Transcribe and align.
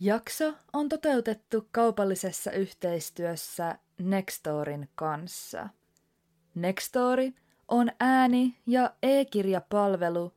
Jakso 0.00 0.54
on 0.72 0.88
toteutettu 0.88 1.68
kaupallisessa 1.72 2.50
yhteistyössä 2.50 3.78
Nextorin 3.98 4.88
kanssa. 4.94 5.68
Nextori 6.54 7.34
on 7.68 7.90
ääni- 8.00 8.56
ja 8.66 8.94
e-kirjapalvelu, 9.02 10.32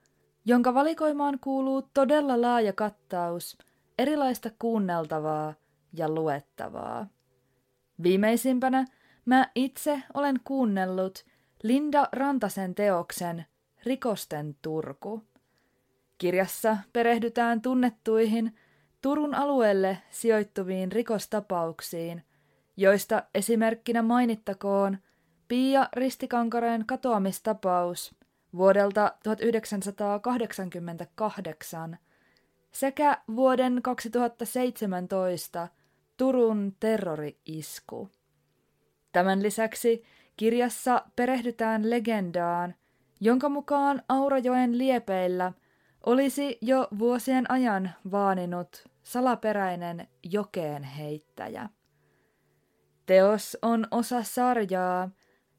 jonka 0.46 0.74
valikoimaan 0.74 1.40
kuuluu 1.40 1.82
todella 1.94 2.42
laaja 2.42 2.74
kattaus 2.74 3.58
erilaista 4.00 4.50
kuunneltavaa 4.60 5.54
ja 5.94 6.10
luettavaa. 6.10 7.08
Viimeisimpänä 8.04 8.86
mä 9.26 9.52
itse 9.56 10.04
olen 10.14 10.40
kuunnellut 10.44 11.26
Linda 11.64 12.10
Rantasen 12.12 12.76
teoksen 12.76 13.46
Rikosten 13.86 14.56
Turku. 14.62 15.24
Kirjassa 16.18 16.78
perehdytään 16.94 17.62
tunnettuihin 17.62 18.56
Turun 19.02 19.36
alueelle 19.36 19.98
sijoittuviin 20.10 20.92
rikostapauksiin, 20.92 22.24
joista 22.78 23.24
esimerkkinä 23.36 24.02
mainittakoon 24.02 24.98
Pia 25.48 25.90
Ristikankareen 25.94 26.86
katoamistapaus 26.86 28.16
vuodelta 28.56 29.12
1988 29.24 31.98
sekä 32.72 33.22
vuoden 33.36 33.82
2017 33.82 35.68
Turun 36.18 36.76
terrori-isku. 36.80 38.10
Tämän 39.12 39.44
lisäksi 39.44 40.04
kirjassa 40.38 41.06
perehdytään 41.16 41.90
legendaan, 41.90 42.76
jonka 43.20 43.50
mukaan 43.50 44.04
Aurajoen 44.10 44.78
liepeillä 44.78 45.54
olisi 46.06 46.58
jo 46.62 46.88
vuosien 47.00 47.52
ajan 47.52 47.92
vaaninut 48.12 48.91
salaperäinen 49.04 50.08
jokeen 50.24 50.84
heittäjä. 50.84 51.70
Teos 53.06 53.58
on 53.62 53.88
osa 53.92 54.24
sarjaa, 54.24 55.10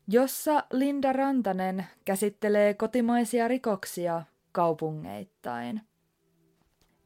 jossa 0.09 0.65
Linda 0.73 1.13
Rantanen 1.13 1.87
käsittelee 2.05 2.75
kotimaisia 2.75 3.49
rikoksia 3.49 4.23
kaupungeittain. 4.53 5.81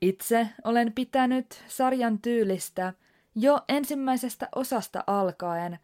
Itse 0.00 0.48
olen 0.64 0.92
pitänyt 0.92 1.64
sarjan 1.66 2.18
tyylistä 2.18 2.92
jo 3.34 3.60
ensimmäisestä 3.68 4.48
osasta 4.54 5.04
alkaen, 5.06 5.78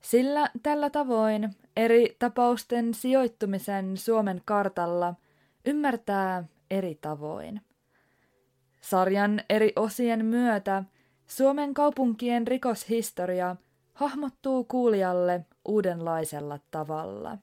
sillä 0.00 0.50
tällä 0.62 0.90
tavoin 0.90 1.50
eri 1.76 2.16
tapausten 2.18 2.94
sijoittumisen 2.94 3.96
Suomen 3.96 4.42
kartalla 4.44 5.14
ymmärtää 5.66 6.44
eri 6.70 6.98
tavoin. 7.00 7.60
Sarjan 8.90 9.40
eri 9.50 9.72
osien 9.76 10.24
myötä 10.24 10.84
Suomen 11.26 11.74
kaupunkien 11.74 12.46
rikoshistoria 12.46 13.56
hahmottuu 13.94 14.64
kuulijalle 14.64 15.46
uudenlaisella 15.68 16.58
tavalla. 16.70 17.38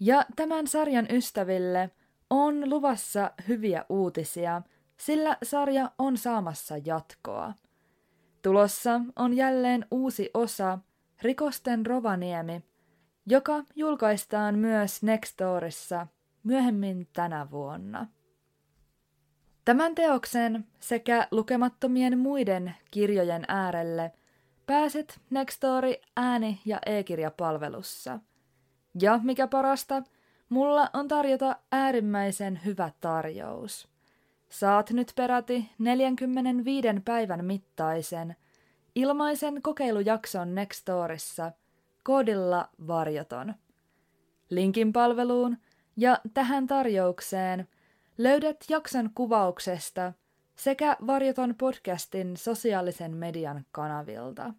Ja 0.00 0.26
tämän 0.36 0.66
sarjan 0.66 1.06
ystäville 1.10 1.90
on 2.30 2.70
luvassa 2.70 3.30
hyviä 3.48 3.84
uutisia, 3.88 4.62
sillä 4.96 5.36
sarja 5.42 5.90
on 5.98 6.16
saamassa 6.16 6.74
jatkoa. 6.84 7.54
Tulossa 8.42 9.00
on 9.16 9.36
jälleen 9.36 9.86
uusi 9.90 10.30
osa 10.34 10.78
Rikosten 11.22 11.86
Rovaniemi, 11.86 12.62
joka 13.26 13.64
julkaistaan 13.76 14.58
myös 14.58 15.02
Nextorissa 15.02 16.06
myöhemmin 16.42 17.08
tänä 17.12 17.50
vuonna. 17.50 18.06
Tämän 19.70 19.94
teoksen 19.94 20.66
sekä 20.80 21.28
lukemattomien 21.30 22.18
muiden 22.18 22.74
kirjojen 22.90 23.44
äärelle 23.48 24.12
pääset 24.66 25.20
Nextori 25.30 26.00
ääni- 26.16 26.60
ja 26.64 26.78
e-kirjapalvelussa. 26.86 28.18
Ja 29.00 29.20
mikä 29.22 29.46
parasta, 29.46 30.02
mulla 30.48 30.90
on 30.92 31.08
tarjota 31.08 31.56
äärimmäisen 31.72 32.60
hyvä 32.64 32.90
tarjous. 33.00 33.88
Saat 34.48 34.90
nyt 34.90 35.12
peräti 35.16 35.70
45 35.78 36.88
päivän 37.04 37.44
mittaisen 37.44 38.36
ilmaisen 38.94 39.62
kokeilujakson 39.62 40.54
Nextorissa 40.54 41.52
koodilla 42.02 42.68
varjoton. 42.86 43.54
Linkin 44.48 44.92
palveluun 44.92 45.56
ja 45.96 46.18
tähän 46.34 46.66
tarjoukseen– 46.66 47.68
Löydät 48.22 48.56
jakson 48.68 49.10
kuvauksesta 49.14 50.12
sekä 50.56 50.96
Varjoton 51.06 51.54
podcastin 51.58 52.36
sosiaalisen 52.36 53.16
median 53.16 53.64
kanavilta. 53.72 54.54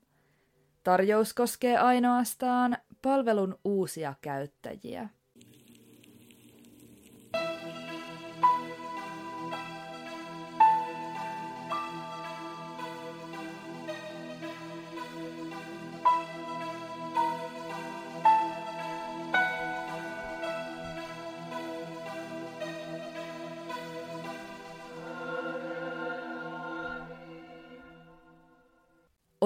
Tarjous 0.83 1.33
koskee 1.33 1.77
ainoastaan 1.77 2.77
palvelun 3.01 3.59
uusia 3.63 4.13
käyttäjiä. 4.21 5.09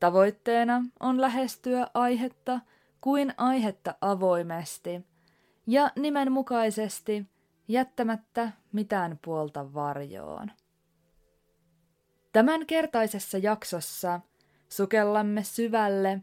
Tavoitteena 0.00 0.82
on 1.00 1.20
lähestyä 1.20 1.86
aihetta 1.94 2.60
kuin 3.00 3.34
aihetta 3.36 3.94
avoimesti 4.00 5.06
ja 5.66 5.90
nimenmukaisesti 5.96 7.26
jättämättä 7.68 8.52
mitään 8.72 9.18
puolta 9.24 9.74
varjoon. 9.74 10.50
Tämän 12.32 12.66
kertaisessa 12.66 13.38
jaksossa 13.38 14.20
sukellamme 14.68 15.44
syvälle 15.44 16.22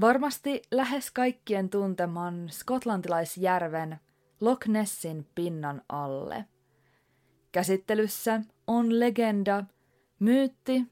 varmasti 0.00 0.62
lähes 0.70 1.10
kaikkien 1.10 1.70
tunteman 1.70 2.48
skotlantilaisjärven 2.50 4.00
Loch 4.40 4.68
Nessin 4.68 5.28
pinnan 5.34 5.82
alle. 5.88 6.44
Käsittelyssä 7.52 8.40
on 8.66 9.00
legenda, 9.00 9.64
myytti, 10.18 10.86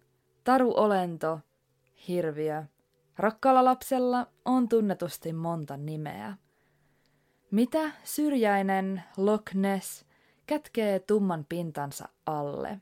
taruolento– 0.45 1.39
hirviö. 2.09 2.63
Rakkaalla 3.19 3.65
lapsella 3.65 4.27
on 4.45 4.69
tunnetusti 4.69 5.33
monta 5.33 5.77
nimeä. 5.77 6.37
Mitä 7.51 7.91
syrjäinen 8.05 9.03
Loch 9.17 9.55
Ness 9.55 10.05
kätkee 10.47 10.99
tumman 10.99 11.47
pintansa 11.49 12.09
alle? 12.27 12.81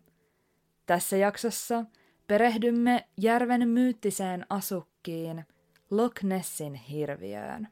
Tässä 0.86 1.16
jaksossa 1.16 1.84
perehdymme 2.26 3.08
järven 3.16 3.68
myyttiseen 3.68 4.46
asukkiin, 4.50 5.44
Loch 5.90 6.24
Nessin 6.24 6.74
hirviöön. 6.74 7.68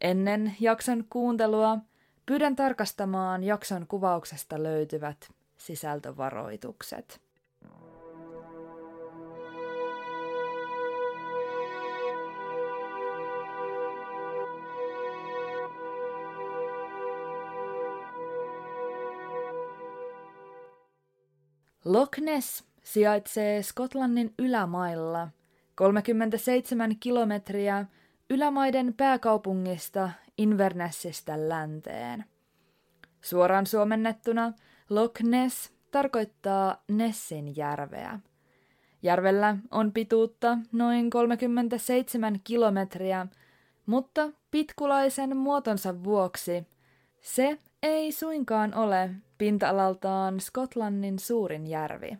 Ennen 0.00 0.56
jakson 0.60 1.04
kuuntelua 1.10 1.78
pyydän 2.26 2.56
tarkastamaan 2.56 3.44
jakson 3.44 3.86
kuvauksesta 3.86 4.62
löytyvät 4.62 5.30
sisältövaroitukset. 5.56 7.27
Loch 21.88 22.18
Ness 22.20 22.64
sijaitsee 22.82 23.62
Skotlannin 23.62 24.34
ylämailla 24.38 25.28
37 25.74 26.96
kilometriä 27.00 27.86
ylämaiden 28.30 28.94
pääkaupungista 28.94 30.10
Invernessistä 30.38 31.48
länteen. 31.48 32.24
Suoraan 33.20 33.66
suomennettuna 33.66 34.52
Loch 34.90 35.22
Ness 35.22 35.72
tarkoittaa 35.90 36.82
Nessin 36.88 37.56
järveä. 37.56 38.20
Järvellä 39.02 39.56
on 39.70 39.92
pituutta 39.92 40.58
noin 40.72 41.10
37 41.10 42.40
kilometriä, 42.44 43.26
mutta 43.86 44.30
pitkulaisen 44.50 45.36
muotonsa 45.36 46.04
vuoksi 46.04 46.66
se 47.20 47.58
ei 47.82 48.12
suinkaan 48.12 48.74
ole 48.74 49.10
pinta-alaltaan 49.38 50.40
Skotlannin 50.40 51.18
suurin 51.18 51.66
järvi. 51.66 52.18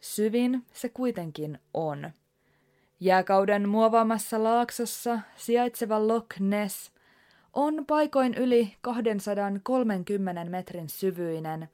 Syvin 0.00 0.66
se 0.72 0.88
kuitenkin 0.88 1.58
on. 1.74 2.10
Jääkauden 3.00 3.68
muovaamassa 3.68 4.42
laaksossa 4.42 5.20
sijaitseva 5.36 6.08
Loch 6.08 6.40
Ness 6.40 6.90
on 7.52 7.86
paikoin 7.86 8.34
yli 8.34 8.76
230 8.80 10.44
metrin 10.44 10.88
syvyinen, 10.88 11.68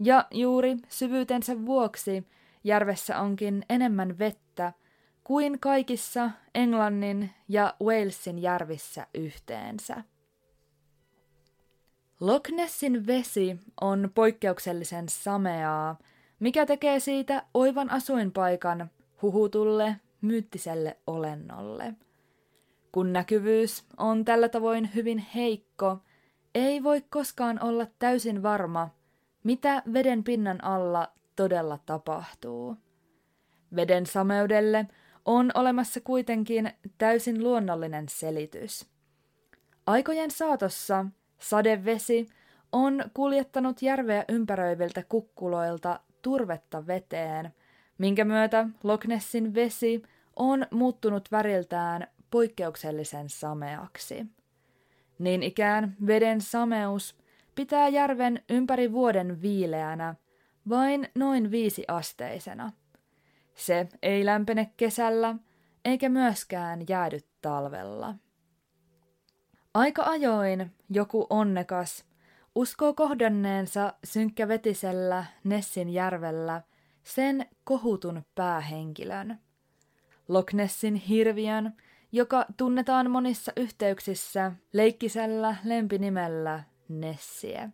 ja 0.00 0.26
juuri 0.30 0.76
syvyytensä 0.88 1.66
vuoksi 1.66 2.26
järvessä 2.64 3.20
onkin 3.20 3.64
enemmän 3.68 4.18
vettä 4.18 4.72
kuin 5.24 5.60
kaikissa 5.60 6.30
Englannin 6.54 7.30
ja 7.48 7.74
Walesin 7.82 8.38
järvissä 8.38 9.06
yhteensä. 9.14 10.04
Loch 12.20 12.50
Nessin 12.50 13.06
vesi 13.06 13.56
on 13.80 14.10
poikkeuksellisen 14.14 15.08
sameaa, 15.08 15.98
mikä 16.40 16.66
tekee 16.66 17.00
siitä 17.00 17.42
oivan 17.54 17.90
asuinpaikan 17.90 18.90
huhutulle 19.22 19.96
myyttiselle 20.20 20.96
olennolle. 21.06 21.94
Kun 22.92 23.12
näkyvyys 23.12 23.84
on 23.96 24.24
tällä 24.24 24.48
tavoin 24.48 24.94
hyvin 24.94 25.18
heikko, 25.18 25.98
ei 26.54 26.82
voi 26.82 27.02
koskaan 27.10 27.62
olla 27.64 27.86
täysin 27.98 28.42
varma, 28.42 28.88
mitä 29.44 29.82
veden 29.92 30.24
pinnan 30.24 30.64
alla 30.64 31.12
todella 31.36 31.78
tapahtuu. 31.86 32.76
Veden 33.76 34.06
sameudelle 34.06 34.86
on 35.24 35.50
olemassa 35.54 36.00
kuitenkin 36.00 36.72
täysin 36.98 37.44
luonnollinen 37.44 38.08
selitys. 38.08 38.86
Aikojen 39.86 40.30
saatossa 40.30 41.06
sadevesi 41.38 42.26
on 42.72 43.04
kuljettanut 43.14 43.82
järveä 43.82 44.24
ympäröiviltä 44.28 45.02
kukkuloilta 45.08 46.00
turvetta 46.22 46.86
veteen, 46.86 47.54
minkä 47.98 48.24
myötä 48.24 48.68
Loch 48.82 49.06
Nessin 49.06 49.54
vesi 49.54 50.02
on 50.36 50.66
muuttunut 50.70 51.28
väriltään 51.32 52.06
poikkeuksellisen 52.30 53.28
sameaksi. 53.28 54.26
Niin 55.18 55.42
ikään 55.42 55.96
veden 56.06 56.40
sameus 56.40 57.16
pitää 57.54 57.88
järven 57.88 58.42
ympäri 58.48 58.92
vuoden 58.92 59.42
viileänä, 59.42 60.14
vain 60.68 61.08
noin 61.14 61.50
viisi 61.50 61.84
asteisena. 61.88 62.72
Se 63.54 63.88
ei 64.02 64.26
lämpene 64.26 64.70
kesällä, 64.76 65.36
eikä 65.84 66.08
myöskään 66.08 66.80
jäädy 66.88 67.18
talvella. 67.42 68.14
Aika 69.78 70.02
ajoin 70.02 70.70
joku 70.90 71.26
onnekas 71.30 72.04
uskoo 72.54 72.94
kohdanneensa 72.94 73.92
synkkävetisellä 74.04 75.24
Nessin 75.44 75.88
järvellä 75.88 76.62
sen 77.02 77.46
kohutun 77.64 78.22
päähenkilön. 78.34 79.38
Loch 80.28 80.54
Nessin 80.54 80.94
hirviön, 80.94 81.72
joka 82.12 82.46
tunnetaan 82.56 83.10
monissa 83.10 83.52
yhteyksissä 83.56 84.52
leikkisellä 84.72 85.56
lempinimellä 85.64 86.62
Nessie. 86.88 87.70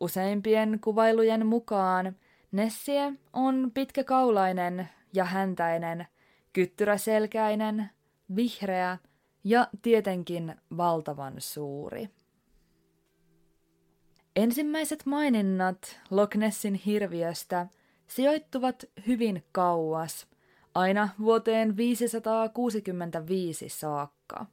Useimpien 0.00 0.78
kuvailujen 0.80 1.46
mukaan 1.46 2.16
Nessie 2.52 3.12
on 3.32 3.70
pitkäkaulainen 3.74 4.88
ja 5.12 5.24
häntäinen, 5.24 6.06
kyttyräselkäinen, 6.52 7.90
vihreä 8.36 8.98
ja 9.44 9.68
tietenkin 9.82 10.54
valtavan 10.76 11.34
suuri. 11.38 12.08
Ensimmäiset 14.36 15.06
maininnat 15.06 16.00
Loch 16.10 16.36
Nessin 16.36 16.74
hirviöstä 16.74 17.66
sijoittuvat 18.06 18.84
hyvin 19.06 19.44
kauas, 19.52 20.26
aina 20.74 21.08
vuoteen 21.20 21.76
565 21.76 23.68
saakka. 23.68 24.46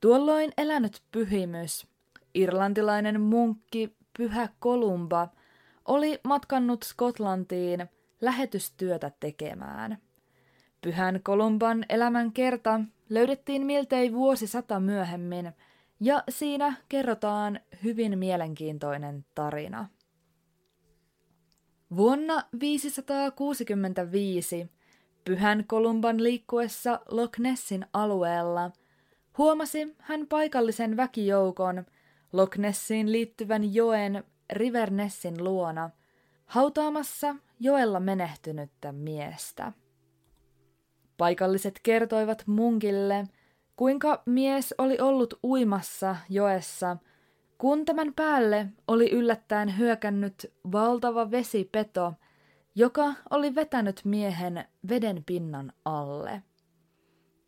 Tuolloin 0.00 0.52
elänyt 0.56 1.02
pyhimys, 1.12 1.86
irlantilainen 2.34 3.20
munkki 3.20 3.96
Pyhä 4.18 4.48
Kolumba, 4.58 5.28
oli 5.84 6.20
matkannut 6.24 6.82
Skotlantiin 6.82 7.88
lähetystyötä 8.20 9.12
tekemään. 9.20 9.98
Pyhän 10.80 11.20
Kolumban 11.22 11.84
elämän 11.88 12.32
kerta 12.32 12.80
löydettiin 13.08 13.66
miltei 13.66 14.12
vuosisata 14.12 14.80
myöhemmin, 14.80 15.52
ja 16.00 16.22
siinä 16.28 16.76
kerrotaan 16.88 17.60
hyvin 17.84 18.18
mielenkiintoinen 18.18 19.24
tarina. 19.34 19.88
Vuonna 21.96 22.42
565 22.60 24.70
Pyhän 25.24 25.64
Kolumban 25.66 26.22
liikkuessa 26.22 27.00
Loch 27.08 27.38
Nessin 27.38 27.86
alueella 27.92 28.70
huomasi 29.38 29.96
hän 29.98 30.26
paikallisen 30.26 30.96
väkijoukon 30.96 31.86
Loch 32.32 32.58
Nessiin 32.58 33.12
liittyvän 33.12 33.74
joen 33.74 34.24
River 34.52 34.90
Nessin 34.90 35.44
luona 35.44 35.90
hautaamassa 36.46 37.36
joella 37.60 38.00
menehtynyttä 38.00 38.92
miestä. 38.92 39.72
Paikalliset 41.18 41.80
kertoivat 41.82 42.42
munkille, 42.46 43.26
kuinka 43.76 44.22
mies 44.26 44.74
oli 44.78 44.98
ollut 45.00 45.38
uimassa 45.44 46.16
joessa, 46.28 46.96
kun 47.58 47.84
tämän 47.84 48.14
päälle 48.14 48.66
oli 48.88 49.10
yllättäen 49.10 49.78
hyökännyt 49.78 50.52
valtava 50.72 51.30
vesipeto, 51.30 52.14
joka 52.74 53.14
oli 53.30 53.54
vetänyt 53.54 54.00
miehen 54.04 54.64
veden 54.88 55.24
pinnan 55.26 55.72
alle. 55.84 56.42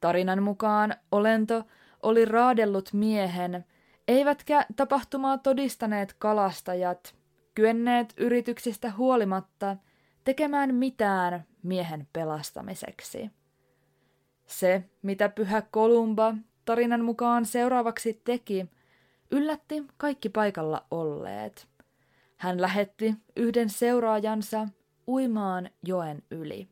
Tarinan 0.00 0.42
mukaan 0.42 0.94
olento 1.12 1.64
oli 2.02 2.24
raadellut 2.24 2.92
miehen, 2.92 3.64
eivätkä 4.08 4.66
tapahtumaa 4.76 5.38
todistaneet 5.38 6.14
kalastajat 6.18 7.14
kyenneet 7.54 8.14
yrityksistä 8.16 8.90
huolimatta 8.90 9.76
tekemään 10.24 10.74
mitään 10.74 11.44
miehen 11.62 12.08
pelastamiseksi. 12.12 13.30
Se, 14.50 14.84
mitä 15.02 15.28
pyhä 15.28 15.62
Kolumba 15.62 16.34
tarinan 16.64 17.04
mukaan 17.04 17.46
seuraavaksi 17.46 18.20
teki, 18.24 18.66
yllätti 19.30 19.84
kaikki 19.96 20.28
paikalla 20.28 20.86
olleet. 20.90 21.68
Hän 22.36 22.60
lähetti 22.60 23.14
yhden 23.36 23.70
seuraajansa 23.70 24.68
uimaan 25.08 25.70
joen 25.86 26.22
yli. 26.30 26.68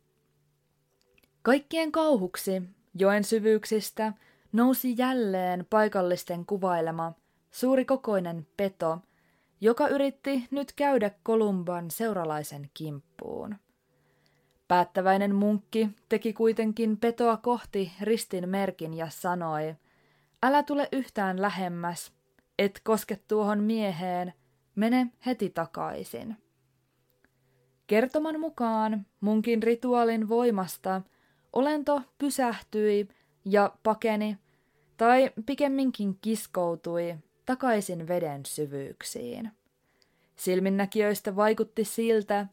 Kaikkien 1.43 1.93
kauhuksi 1.93 2.63
joen 2.95 3.25
syvyyksistä 3.25 4.13
nousi 4.53 4.95
jälleen 4.99 5.67
paikallisten 5.71 6.47
kuvailema 6.47 7.13
suuri 7.51 7.85
kokoinen 7.85 8.47
peto, 8.57 8.99
joka 9.61 9.89
yritti 9.89 10.49
nyt 10.51 10.73
käydä 10.73 11.11
Kolumban 11.23 11.91
seuralaisen 11.91 12.71
kimppuun. 12.75 13.57
Päättäväinen 14.69 15.35
munkki 15.35 15.89
teki 16.09 16.33
kuitenkin 16.33 16.97
petoa 16.97 17.37
kohti 17.37 17.93
ristin 18.01 18.49
merkin 18.49 18.95
ja 18.95 19.09
sanoi, 19.11 19.75
älä 20.43 20.63
tule 20.63 20.89
yhtään 20.93 21.43
lähemmäs, 21.43 22.13
et 22.59 22.81
koske 22.85 23.19
tuohon 23.29 23.63
mieheen, 23.63 24.35
mene 24.75 25.07
heti 25.27 25.51
takaisin. 25.51 26.37
Kertoman 27.87 28.41
mukaan 28.41 29.07
munkin 29.21 29.63
rituaalin 29.63 30.29
voimasta 30.29 31.03
olento 31.53 32.03
pysähtyi 32.19 33.09
ja 33.45 33.73
pakeni, 33.83 34.39
tai 34.97 35.31
pikemminkin 35.47 36.19
kiskoutui 36.21 37.17
takaisin 37.47 38.09
veden 38.09 38.47
syvyyksiin. 38.47 39.51
Silminnäkijöistä 40.37 41.37
vaikutti 41.37 41.85
siltä, 41.85 42.47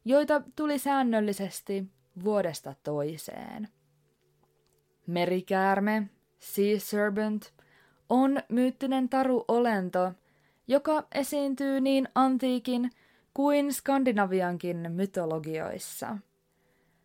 joita 0.05 0.43
tuli 0.57 0.79
säännöllisesti 0.79 1.85
vuodesta 2.25 2.75
toiseen. 2.83 3.69
Merikäärme, 5.07 6.11
sea 6.39 6.81
serpent, 6.81 7.53
on 8.09 8.41
myyttinen 8.49 9.09
taruolento, 9.09 10.13
joka 10.69 11.07
esiintyy 11.15 11.81
niin 11.81 12.09
antiikin 12.15 12.91
kuin 13.35 13.73
skandinaviankin 13.73 14.93
mytologioissa. 14.93 16.19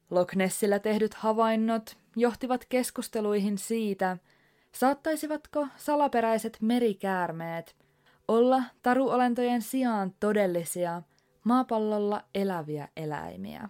Loch 0.10 0.36
Nessillä 0.36 0.80
tehdyt 0.80 1.14
havainnot 1.14 1.98
johtivat 2.16 2.66
keskusteluihin 2.66 3.58
siitä, 3.58 4.18
saattaisivatko 4.72 5.68
salaperäiset 5.76 6.58
merikäärmeet 6.62 7.76
olla 8.28 8.64
taruolentojen 8.82 9.62
sijaan 9.62 10.14
todellisia 10.20 11.02
maapallolla 11.44 12.24
eläviä 12.36 12.88
eläimiä. 12.98 13.70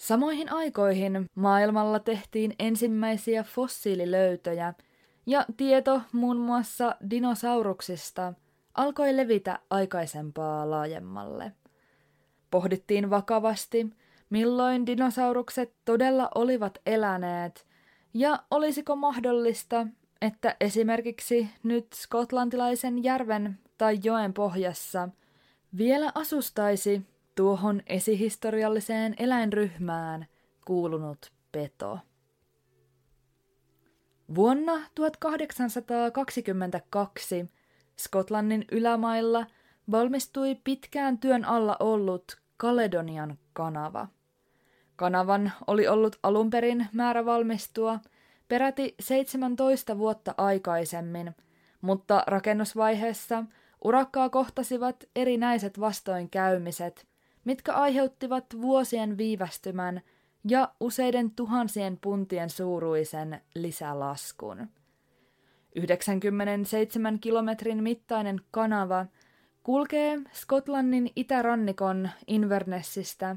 Samoihin 0.00 0.52
aikoihin 0.52 1.26
maailmalla 1.34 1.98
tehtiin 1.98 2.54
ensimmäisiä 2.58 3.42
fossiililöytöjä 3.42 4.74
ja 5.26 5.44
tieto 5.56 6.02
muun 6.12 6.36
muassa 6.36 6.96
dinosauruksista 7.10 8.34
alkoi 8.74 9.16
levitä 9.16 9.58
aikaisempaa 9.70 10.70
laajemmalle. 10.70 11.52
Pohdittiin 12.50 13.10
vakavasti, 13.10 13.90
milloin 14.30 14.86
dinosaurukset 14.86 15.74
todella 15.84 16.28
olivat 16.34 16.78
eläneet 16.86 17.66
ja 18.14 18.42
olisiko 18.50 18.96
mahdollista, 18.96 19.86
että 20.20 20.56
esimerkiksi 20.60 21.48
nyt 21.62 21.86
skotlantilaisen 21.92 23.04
järven 23.04 23.58
tai 23.78 23.98
joen 24.04 24.34
pohjassa 24.34 25.08
vielä 25.76 26.12
asustaisi 26.14 27.02
tuohon 27.34 27.82
esihistorialliseen 27.86 29.14
eläinryhmään 29.18 30.26
kuulunut 30.64 31.32
peto. 31.52 31.98
Vuonna 34.34 34.72
1822 34.94 37.50
Skotlannin 37.96 38.64
ylämailla 38.72 39.46
valmistui 39.90 40.54
pitkään 40.64 41.18
työn 41.18 41.44
alla 41.44 41.76
ollut 41.80 42.40
Kaledonian 42.56 43.38
kanava. 43.52 44.08
Kanavan 44.96 45.52
oli 45.66 45.88
ollut 45.88 46.18
alun 46.22 46.50
perin 46.50 46.86
määrä 46.92 47.24
valmistua 47.24 48.00
peräti 48.48 48.94
17 49.00 49.98
vuotta 49.98 50.34
aikaisemmin, 50.36 51.34
mutta 51.80 52.24
rakennusvaiheessa 52.26 53.44
urakkaa 53.84 54.28
kohtasivat 54.28 55.04
erinäiset 55.16 55.80
vastoinkäymiset, 55.80 57.09
mitkä 57.44 57.72
aiheuttivat 57.72 58.44
vuosien 58.60 59.18
viivästymän 59.18 60.00
ja 60.48 60.72
useiden 60.80 61.30
tuhansien 61.30 61.98
puntien 62.00 62.50
suuruisen 62.50 63.40
lisälaskun. 63.54 64.68
97 65.74 67.18
kilometrin 67.20 67.82
mittainen 67.82 68.40
kanava 68.50 69.06
kulkee 69.62 70.18
Skotlannin 70.32 71.10
itärannikon 71.16 72.10
Invernessistä 72.26 73.36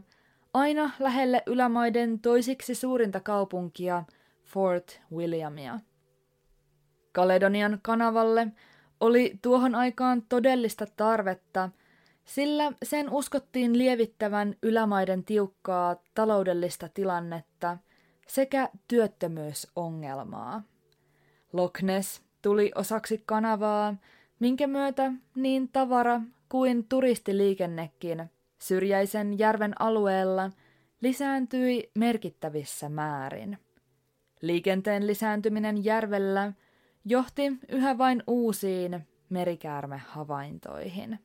aina 0.54 0.92
lähelle 1.00 1.44
ylämaiden 1.46 2.20
toisiksi 2.20 2.76
suurinta 2.76 3.20
kaupunkia 3.20 4.04
Fort 4.44 5.02
Williamia. 5.16 5.80
Kaledonian 7.12 7.80
kanavalle 7.82 8.48
oli 9.00 9.40
tuohon 9.42 9.76
aikaan 9.76 10.22
todellista 10.30 10.86
tarvetta– 10.98 11.70
sillä 12.26 12.72
sen 12.84 13.10
uskottiin 13.10 13.78
lievittävän 13.78 14.56
ylämaiden 14.64 15.24
tiukkaa 15.24 15.96
taloudellista 16.16 16.90
tilannetta 16.94 17.78
sekä 18.28 18.70
työttömyysongelmaa. 18.88 20.64
Loch 21.54 21.84
Ness 21.84 22.22
tuli 22.42 22.72
osaksi 22.76 23.24
kanavaa, 23.26 23.96
minkä 24.40 24.68
myötä 24.68 25.12
niin 25.36 25.70
tavara 25.70 26.22
kuin 26.50 26.86
turistiliikennekin 26.90 28.32
syrjäisen 28.60 29.40
järven 29.40 29.82
alueella 29.82 30.52
lisääntyi 31.02 31.92
merkittävissä 31.96 32.90
määrin. 32.90 33.58
Liikenteen 34.42 35.08
lisääntyminen 35.08 35.86
järvellä 35.86 36.54
johti 37.06 37.54
yhä 37.70 37.98
vain 37.98 38.24
uusiin 38.28 39.08
merikäärmehavaintoihin. 39.30 41.20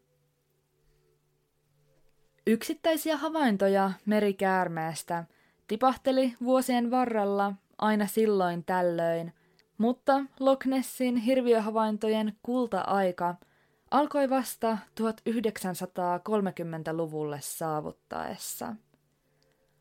Yksittäisiä 2.49 3.17
havaintoja 3.17 3.93
merikäärmeestä 4.07 5.25
tipahteli 5.67 6.35
vuosien 6.45 6.91
varrella 6.91 7.55
aina 7.79 8.07
silloin 8.07 8.65
tällöin, 8.65 9.33
mutta 9.79 10.21
Loch 10.41 10.67
Nessin 10.67 11.17
hirviöhavaintojen 11.17 12.37
kulta-aika 12.43 13.35
alkoi 13.91 14.31
vasta 14.31 14.79
1930-luvulle 15.01 17.39
saavuttaessa. 17.43 18.77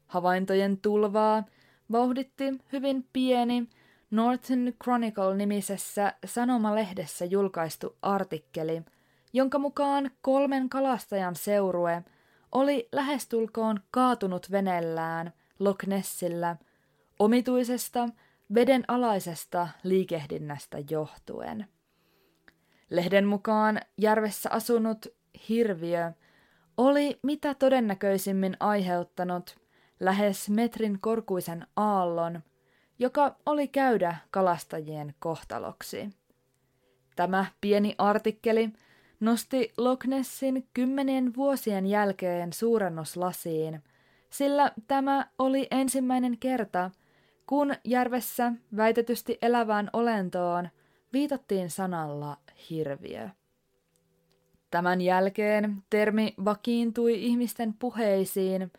Havaintojen 0.08 0.78
tulvaa 0.78 1.44
vauhditti 1.92 2.44
hyvin 2.72 3.08
pieni 3.14 3.68
Northern 4.12 4.74
Chronicle-nimisessä 4.84 6.14
sanomalehdessä 6.26 7.26
julkaistu 7.26 7.96
artikkeli, 8.02 8.82
jonka 9.34 9.60
mukaan 9.60 10.12
kolmen 10.22 10.70
kalastajan 10.70 11.36
seurue– 11.36 12.04
oli 12.52 12.90
lähestulkoon 12.92 13.80
kaatunut 13.92 14.52
venellään 14.52 15.34
Loch 15.60 15.88
Nessillä 15.88 16.56
omituisesta 17.20 18.10
vedenalaisesta 18.54 19.68
liikehdinnästä 19.84 20.78
johtuen. 20.90 21.68
Lehden 22.90 23.26
mukaan 23.26 23.80
järvessä 23.98 24.50
asunut 24.52 25.06
hirviö 25.50 26.12
oli 26.78 27.20
mitä 27.24 27.54
todennäköisimmin 27.54 28.58
aiheuttanut 28.60 29.58
lähes 30.00 30.50
metrin 30.50 31.00
korkuisen 31.00 31.68
aallon, 31.76 32.44
joka 33.00 33.36
oli 33.46 33.68
käydä 33.68 34.18
kalastajien 34.32 35.16
kohtaloksi. 35.20 36.10
Tämä 37.16 37.46
pieni 37.62 37.96
artikkeli 37.98 38.74
nosti 39.20 39.74
Loch 39.78 40.08
Nessin 40.08 40.68
kymmenien 40.74 41.36
vuosien 41.36 41.86
jälkeen 41.86 42.54
suurennuslasiin, 42.54 43.84
sillä 44.30 44.72
tämä 44.88 45.28
oli 45.40 45.68
ensimmäinen 45.72 46.38
kerta, 46.38 46.92
kun 47.48 47.74
järvessä 47.84 48.54
väitetysti 48.78 49.38
elävään 49.42 49.90
olentoon 49.94 50.70
viitattiin 51.14 51.70
sanalla 51.70 52.38
hirviö. 52.70 53.30
Tämän 54.72 55.02
jälkeen 55.02 55.84
termi 55.90 56.34
vakiintui 56.46 57.26
ihmisten 57.26 57.74
puheisiin, 57.74 58.72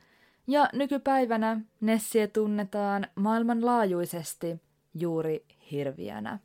ja 0.47 0.69
nykypäivänä 0.73 1.61
Nessie 1.81 2.27
tunnetaan 2.27 3.07
maailmanlaajuisesti 3.15 4.61
juuri 4.95 5.45
hirviönä. 5.71 6.39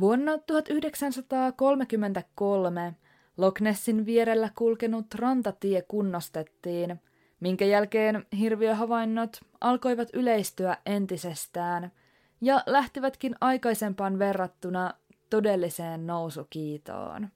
Vuonna 0.00 0.38
1933 0.38 2.94
Loch 3.36 3.60
Nessin 3.60 4.06
vierellä 4.06 4.50
kulkenut 4.54 5.14
rantatie 5.14 5.82
kunnostettiin, 5.82 7.00
minkä 7.40 7.64
jälkeen 7.64 8.26
hirviöhavainnot 8.38 9.40
alkoivat 9.60 10.08
yleistyä 10.12 10.76
entisestään 10.86 11.92
ja 12.40 12.62
lähtivätkin 12.66 13.34
aikaisempaan 13.40 14.18
verrattuna 14.18 14.94
todelliseen 15.30 16.06
nousukiitoon. 16.06 17.28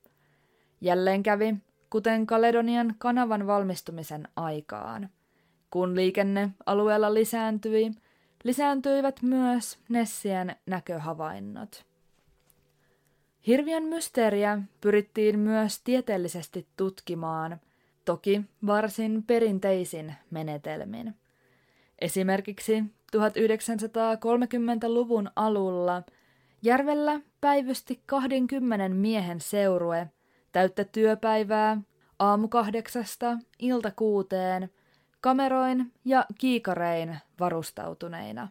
Jälleen 0.80 1.22
kävi, 1.22 1.54
kuten 1.90 2.26
Kaledonian 2.26 2.94
kanavan 2.98 3.46
valmistumisen 3.46 4.28
aikaan. 4.36 5.08
Kun 5.70 5.96
liikenne 5.96 6.50
alueella 6.66 7.14
lisääntyi, 7.14 7.90
lisääntyivät 8.44 9.22
myös 9.22 9.78
Nessien 9.88 10.56
näköhavainnot. 10.66 11.86
Hirviön 13.46 13.82
mysteeriä 13.82 14.58
pyrittiin 14.80 15.38
myös 15.38 15.80
tieteellisesti 15.80 16.66
tutkimaan, 16.76 17.60
toki 18.04 18.42
varsin 18.66 19.22
perinteisin 19.22 20.14
menetelmin. 20.30 21.14
Esimerkiksi 21.98 22.84
1930-luvun 23.16 25.30
alulla 25.36 26.02
järvellä 26.62 27.20
päivysti 27.40 28.02
20 28.06 28.88
miehen 28.88 29.40
seurue 29.40 30.10
täyttä 30.52 30.84
työpäivää 30.84 31.80
aamu 32.18 32.48
kahdeksasta 32.48 33.38
ilta 33.58 33.92
kuuteen 33.96 34.70
kameroin 35.20 35.92
ja 36.04 36.26
kiikarein 36.38 37.18
varustautuneina. 37.40 38.48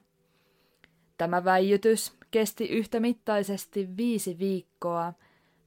Tämä 1.18 1.44
väijytys 1.44 2.14
kesti 2.36 2.66
yhtä 2.66 3.00
mittaisesti 3.00 3.98
viisi 3.98 4.40
viikkoa, 4.40 5.14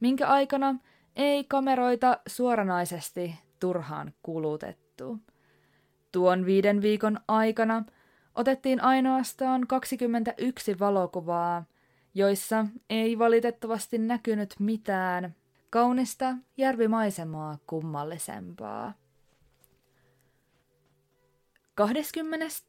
minkä 0.01 0.27
aikana 0.27 0.75
ei 1.17 1.45
kameroita 1.45 2.19
suoranaisesti 2.27 3.35
turhaan 3.61 4.13
kulutettu. 4.23 5.19
Tuon 6.13 6.47
viiden 6.47 6.83
viikon 6.83 7.21
aikana 7.29 7.85
otettiin 8.35 8.83
ainoastaan 8.83 9.67
21 9.67 10.79
valokuvaa, 10.79 11.65
joissa 12.15 12.67
ei 12.91 13.19
valitettavasti 13.19 13.99
näkynyt 13.99 14.55
mitään 14.59 15.35
kaunista 15.71 16.37
järvimaisemaa 16.57 17.59
kummallisempaa. 17.67 18.93
22. 21.75 22.65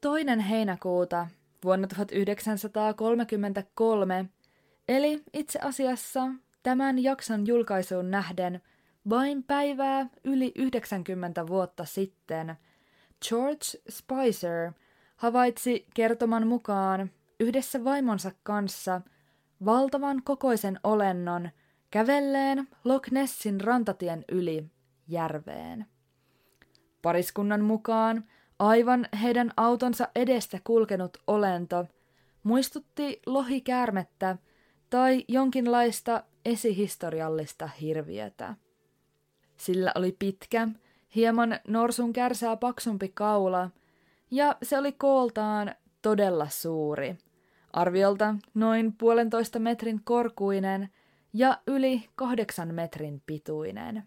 heinäkuuta 0.48 1.26
vuonna 1.64 1.86
1933, 1.86 4.28
eli 4.88 5.22
itse 5.32 5.58
asiassa 5.58 6.20
tämän 6.62 6.98
jakson 6.98 7.46
julkaisuun 7.46 8.10
nähden 8.10 8.60
vain 9.10 9.42
päivää 9.42 10.06
yli 10.24 10.52
90 10.56 11.46
vuotta 11.46 11.84
sitten, 11.84 12.56
George 13.28 13.66
Spicer 13.88 14.72
havaitsi 15.16 15.86
kertoman 15.94 16.46
mukaan 16.46 17.10
yhdessä 17.40 17.84
vaimonsa 17.84 18.32
kanssa 18.42 19.00
valtavan 19.64 20.22
kokoisen 20.22 20.80
olennon 20.84 21.50
kävelleen 21.90 22.68
Loch 22.84 23.10
Nessin 23.10 23.60
rantatien 23.60 24.24
yli 24.32 24.70
järveen. 25.08 25.86
Pariskunnan 27.02 27.64
mukaan 27.64 28.24
Aivan 28.60 29.06
heidän 29.22 29.50
autonsa 29.56 30.08
edestä 30.14 30.58
kulkenut 30.64 31.16
olento 31.26 31.86
muistutti 32.42 33.22
lohikäärmettä 33.26 34.36
tai 34.90 35.24
jonkinlaista 35.28 36.24
esihistoriallista 36.44 37.66
hirviötä. 37.66 38.54
Sillä 39.56 39.92
oli 39.94 40.16
pitkä, 40.18 40.68
hieman 41.14 41.60
norsun 41.68 42.12
kärsää 42.12 42.56
paksumpi 42.56 43.08
kaula, 43.14 43.70
ja 44.30 44.56
se 44.62 44.78
oli 44.78 44.92
kooltaan 44.92 45.74
todella 46.02 46.48
suuri, 46.48 47.16
arviolta 47.72 48.34
noin 48.54 48.92
puolentoista 48.92 49.58
metrin 49.58 50.00
korkuinen 50.04 50.88
ja 51.32 51.58
yli 51.66 52.08
kahdeksan 52.14 52.74
metrin 52.74 53.22
pituinen. 53.26 54.02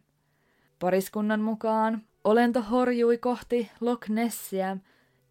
Pariskunnan 0.80 1.42
mukaan 1.42 2.02
Olento 2.24 2.62
horjui 2.62 3.18
kohti 3.18 3.72
Loch 3.82 4.10
Nessia, 4.10 4.78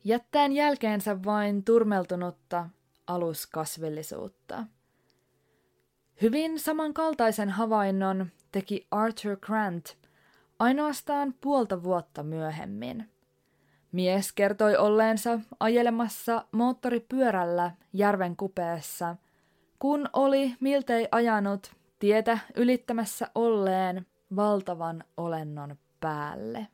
jättäen 0.04 0.52
jälkeensä 0.52 1.25
vain 1.25 1.64
turmeltunutta 1.64 2.68
aluskasvillisuutta. 3.06 4.64
Hyvin 6.22 6.58
samankaltaisen 6.58 7.50
havainnon 7.50 8.26
teki 8.52 8.87
Arthur 8.90 9.37
Grant 9.37 9.99
ainoastaan 10.58 11.34
puolta 11.40 11.82
vuotta 11.82 12.22
myöhemmin. 12.22 13.11
Mies 13.92 14.32
kertoi 14.32 14.76
olleensa 14.76 15.40
ajelemassa 15.61 16.44
moottoripyörällä 16.52 17.70
järven 17.92 18.37
kupeessa, 18.37 19.16
kun 19.78 20.08
oli 20.12 20.56
miltei 20.61 21.08
ajanut 21.10 21.73
tietä 21.99 22.38
ylittämässä 22.56 23.30
olleen 23.34 24.06
valtavan 24.36 25.04
olennon 25.17 25.76
päälle. 26.00 26.67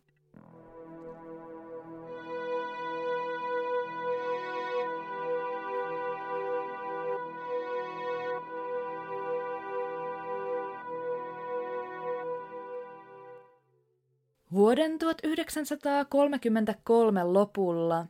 Vuoden 14.59 14.99
1933 14.99 17.25
lopulla 17.25 18.07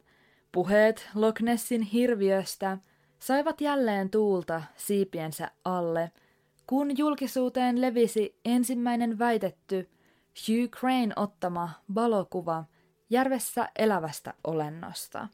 puheet 0.52 1.08
Loch 1.14 1.42
Nessin 1.42 1.82
hirviöstä 1.82 2.78
saivat 3.18 3.60
jälleen 3.60 4.10
tuulta 4.10 4.62
siipiensä 4.76 5.50
alle, 5.64 6.12
kun 6.66 6.98
julkisuuteen 6.98 7.80
levisi 7.80 8.38
ensimmäinen 8.44 9.18
väitetty 9.18 9.88
Hugh 10.48 10.70
Crane 10.70 11.12
ottama 11.16 11.70
valokuva 11.94 12.64
järvessä 13.10 13.68
elävästä 13.78 14.34
olennosta. 14.44 15.28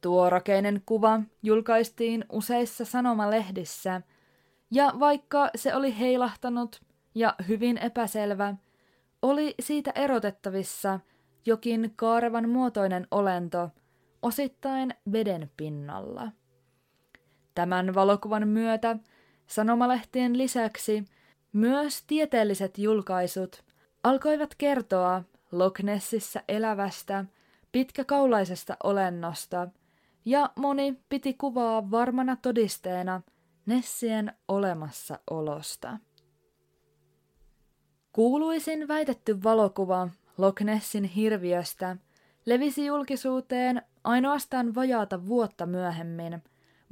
Tuo 0.00 0.30
rakeinen 0.30 0.82
kuva 0.86 1.20
julkaistiin 1.42 2.24
useissa 2.32 2.84
sanomalehdissä, 2.84 4.02
ja 4.70 4.92
vaikka 5.00 5.50
se 5.54 5.74
oli 5.74 5.98
heilahtanut 5.98 6.80
ja 7.14 7.34
hyvin 7.48 7.78
epäselvä, 7.78 8.54
oli 9.22 9.54
siitä 9.60 9.92
erotettavissa 9.94 11.00
jokin 11.46 11.92
kaarevan 11.96 12.48
muotoinen 12.48 13.06
olento, 13.10 13.70
osittain 14.22 14.94
veden 15.12 15.50
pinnalla. 15.56 16.32
Tämän 17.54 17.94
valokuvan 17.94 18.48
myötä 18.48 18.96
sanomalehtien 19.46 20.38
lisäksi 20.38 21.04
myös 21.52 22.04
tieteelliset 22.06 22.78
julkaisut 22.78 23.64
alkoivat 24.04 24.54
kertoa 24.58 25.22
Loch 25.52 25.82
Nessissä 25.82 26.42
elävästä, 26.48 27.24
pitkäkaulaisesta 27.72 28.76
olennosta, 28.84 29.68
ja 30.24 30.50
moni 30.56 31.00
piti 31.08 31.34
kuvaa 31.34 31.90
varmana 31.90 32.36
todisteena 32.42 33.22
Nessien 33.66 34.32
olemassaolosta. 34.48 35.98
Kuuluisin 38.16 38.88
väitetty 38.88 39.42
valokuva 39.42 40.08
Loch 40.38 40.62
Nessin 40.62 41.04
hirviöstä 41.04 41.96
levisi 42.46 42.86
julkisuuteen 42.86 43.82
ainoastaan 44.04 44.74
vajaata 44.74 45.26
vuotta 45.26 45.66
myöhemmin, 45.66 46.42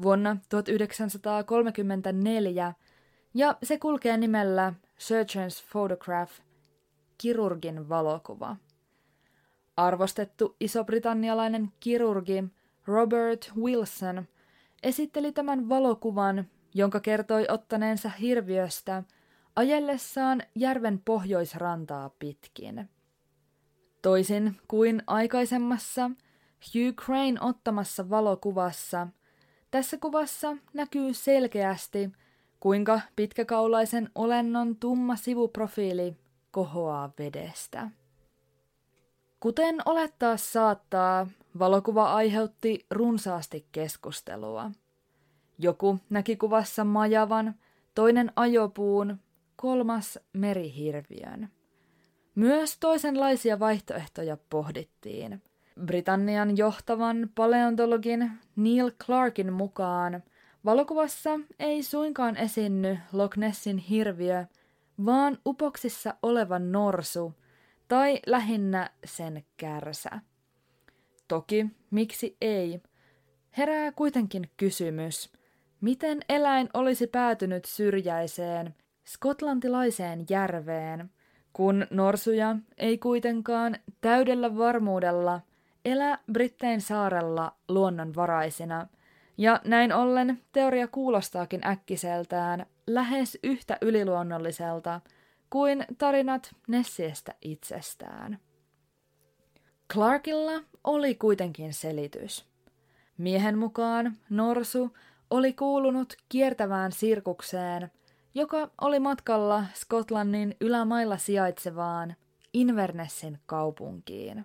vuonna 0.02 0.36
1934, 0.48 2.74
ja 3.34 3.56
se 3.62 3.78
kulkee 3.78 4.16
nimellä 4.16 4.74
Surgeon's 4.98 5.70
Photograph, 5.72 6.32
kirurgin 7.18 7.88
valokuva. 7.88 8.56
Arvostettu 9.76 10.56
isobritannialainen 10.60 11.72
kirurgi 11.80 12.44
Robert 12.86 13.52
Wilson 13.56 14.24
esitteli 14.82 15.32
tämän 15.32 15.68
valokuvan, 15.68 16.44
jonka 16.74 17.00
kertoi 17.00 17.46
ottaneensa 17.48 18.08
hirviöstä– 18.08 19.02
ajellessaan 19.56 20.42
järven 20.54 21.00
pohjoisrantaa 21.04 22.10
pitkin. 22.18 22.88
Toisin 24.02 24.56
kuin 24.68 25.02
aikaisemmassa 25.06 26.10
Hugh 26.74 26.96
Crane 27.04 27.40
ottamassa 27.40 28.10
valokuvassa, 28.10 29.08
tässä 29.70 29.98
kuvassa 29.98 30.56
näkyy 30.72 31.14
selkeästi, 31.14 32.12
kuinka 32.60 33.00
pitkäkaulaisen 33.16 34.10
olennon 34.14 34.76
tumma 34.76 35.16
sivuprofiili 35.16 36.16
kohoaa 36.50 37.12
vedestä. 37.18 37.90
Kuten 39.40 39.76
olettaa 39.84 40.36
saattaa, 40.36 41.26
valokuva 41.58 42.12
aiheutti 42.12 42.86
runsaasti 42.90 43.66
keskustelua. 43.72 44.70
Joku 45.58 45.98
näki 46.10 46.36
kuvassa 46.36 46.84
majavan, 46.84 47.54
toinen 47.94 48.32
ajopuun 48.36 49.18
kolmas 49.56 50.18
merihirviön. 50.32 51.48
Myös 52.34 52.78
toisenlaisia 52.78 53.58
vaihtoehtoja 53.58 54.36
pohdittiin. 54.50 55.42
Britannian 55.84 56.56
johtavan 56.56 57.30
paleontologin 57.34 58.30
Neil 58.56 58.90
Clarkin 59.04 59.52
mukaan 59.52 60.22
valokuvassa 60.64 61.30
ei 61.58 61.82
suinkaan 61.82 62.36
esinny 62.36 62.98
Loch 63.12 63.36
Nessin 63.36 63.78
hirviö, 63.78 64.44
vaan 65.04 65.38
upoksissa 65.46 66.14
oleva 66.22 66.58
norsu 66.58 67.34
tai 67.88 68.20
lähinnä 68.26 68.90
sen 69.04 69.44
kärsä. 69.56 70.10
Toki, 71.28 71.66
miksi 71.90 72.36
ei? 72.40 72.80
Herää 73.56 73.92
kuitenkin 73.92 74.50
kysymys, 74.56 75.32
miten 75.80 76.20
eläin 76.28 76.68
olisi 76.74 77.06
päätynyt 77.06 77.64
syrjäiseen 77.64 78.74
skotlantilaiseen 79.04 80.26
järveen, 80.30 81.10
kun 81.52 81.86
norsuja 81.90 82.56
ei 82.78 82.98
kuitenkaan 82.98 83.78
täydellä 84.00 84.56
varmuudella 84.56 85.40
elää 85.84 86.18
Brittein 86.32 86.80
saarella 86.80 87.52
luonnonvaraisina, 87.68 88.86
ja 89.38 89.60
näin 89.64 89.92
ollen 89.92 90.42
teoria 90.52 90.88
kuulostaakin 90.88 91.66
äkkiseltään 91.66 92.66
lähes 92.86 93.38
yhtä 93.42 93.78
yliluonnolliselta 93.80 95.00
kuin 95.50 95.86
tarinat 95.98 96.54
Nessiestä 96.68 97.34
itsestään. 97.42 98.38
Clarkilla 99.92 100.52
oli 100.84 101.14
kuitenkin 101.14 101.72
selitys. 101.72 102.46
Miehen 103.18 103.58
mukaan 103.58 104.16
Norsu 104.30 104.96
oli 105.30 105.52
kuulunut 105.52 106.14
kiertävään 106.28 106.92
sirkukseen, 106.92 107.90
joka 108.34 108.70
oli 108.80 109.00
matkalla 109.00 109.64
Skotlannin 109.74 110.56
ylämailla 110.60 111.16
sijaitsevaan 111.16 112.14
Invernessin 112.52 113.38
kaupunkiin. 113.46 114.44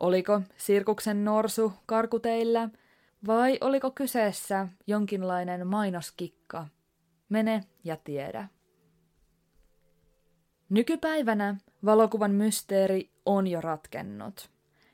Oliko 0.00 0.40
sirkuksen 0.56 1.24
norsu 1.24 1.72
karkuteillä 1.86 2.68
vai 3.26 3.58
oliko 3.60 3.90
kyseessä 3.90 4.68
jonkinlainen 4.86 5.66
mainoskikka? 5.66 6.66
Mene 7.28 7.64
ja 7.84 7.96
tiedä. 7.96 8.48
Nykypäivänä 10.68 11.56
valokuvan 11.84 12.30
mysteeri 12.30 13.10
on 13.26 13.46
jo 13.46 13.60
ratkennut. 13.60 14.50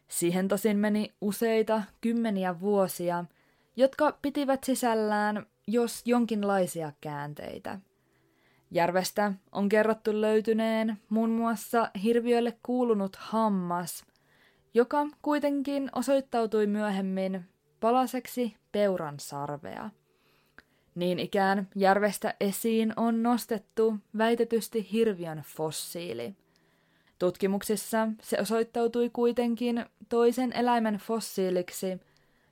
Siihen 0.08 0.48
tosin 0.48 0.76
meni 0.76 1.14
useita 1.20 1.82
kymmeniä 2.00 2.60
vuosia, 2.60 3.24
jotka 3.76 4.18
pitivät 4.22 4.64
sisällään 4.64 5.46
jos 5.68 6.02
jonkinlaisia 6.04 6.92
käänteitä. 7.00 7.78
Järvestä 8.70 9.32
on 9.52 9.68
kerrottu 9.68 10.20
löytyneen 10.20 10.98
muun 11.08 11.30
muassa 11.30 11.90
hirviölle 12.02 12.58
kuulunut 12.62 13.16
hammas, 13.16 14.04
joka 14.74 15.06
kuitenkin 15.22 15.90
osoittautui 15.94 16.66
myöhemmin 16.66 17.44
palaseksi 17.80 18.56
peuran 18.72 19.14
sarvea. 19.20 19.90
Niin 20.94 21.18
ikään 21.18 21.68
järvestä 21.74 22.34
esiin 22.40 22.92
on 22.96 23.22
nostettu 23.22 23.96
väitetysti 24.18 24.88
hirviön 24.92 25.42
fossiili. 25.46 26.34
Tutkimuksissa 27.18 28.08
se 28.22 28.40
osoittautui 28.40 29.10
kuitenkin 29.10 29.84
toisen 30.08 30.52
eläimen 30.52 30.94
fossiiliksi, 30.94 32.00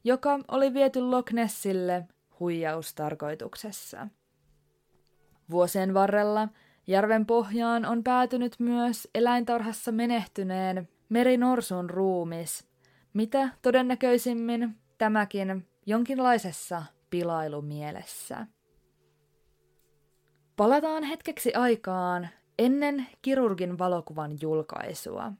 joka 0.04 0.40
oli 0.48 0.74
viety 0.74 1.00
Loch 1.00 1.32
Nessille 1.32 2.06
huijaustarkoituksessa. 2.40 4.08
Vuosien 5.50 5.94
varrella 5.94 6.48
järven 6.86 7.26
pohjaan 7.26 7.84
on 7.84 8.04
päätynyt 8.04 8.56
myös 8.58 9.08
eläintarhassa 9.14 9.92
menehtyneen 9.92 10.88
merinorsun 11.08 11.90
ruumis, 11.90 12.68
mitä 13.14 13.48
todennäköisimmin 13.62 14.76
tämäkin 14.98 15.66
jonkinlaisessa 15.86 16.82
pilailumielessä. 17.10 18.46
Palataan 20.56 21.02
hetkeksi 21.02 21.54
aikaan 21.54 22.28
ennen 22.58 23.06
kirurgin 23.22 23.78
valokuvan 23.78 24.38
julkaisua. 24.40 25.32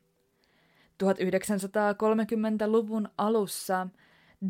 1930-luvun 1.04 3.08
alussa 3.18 3.88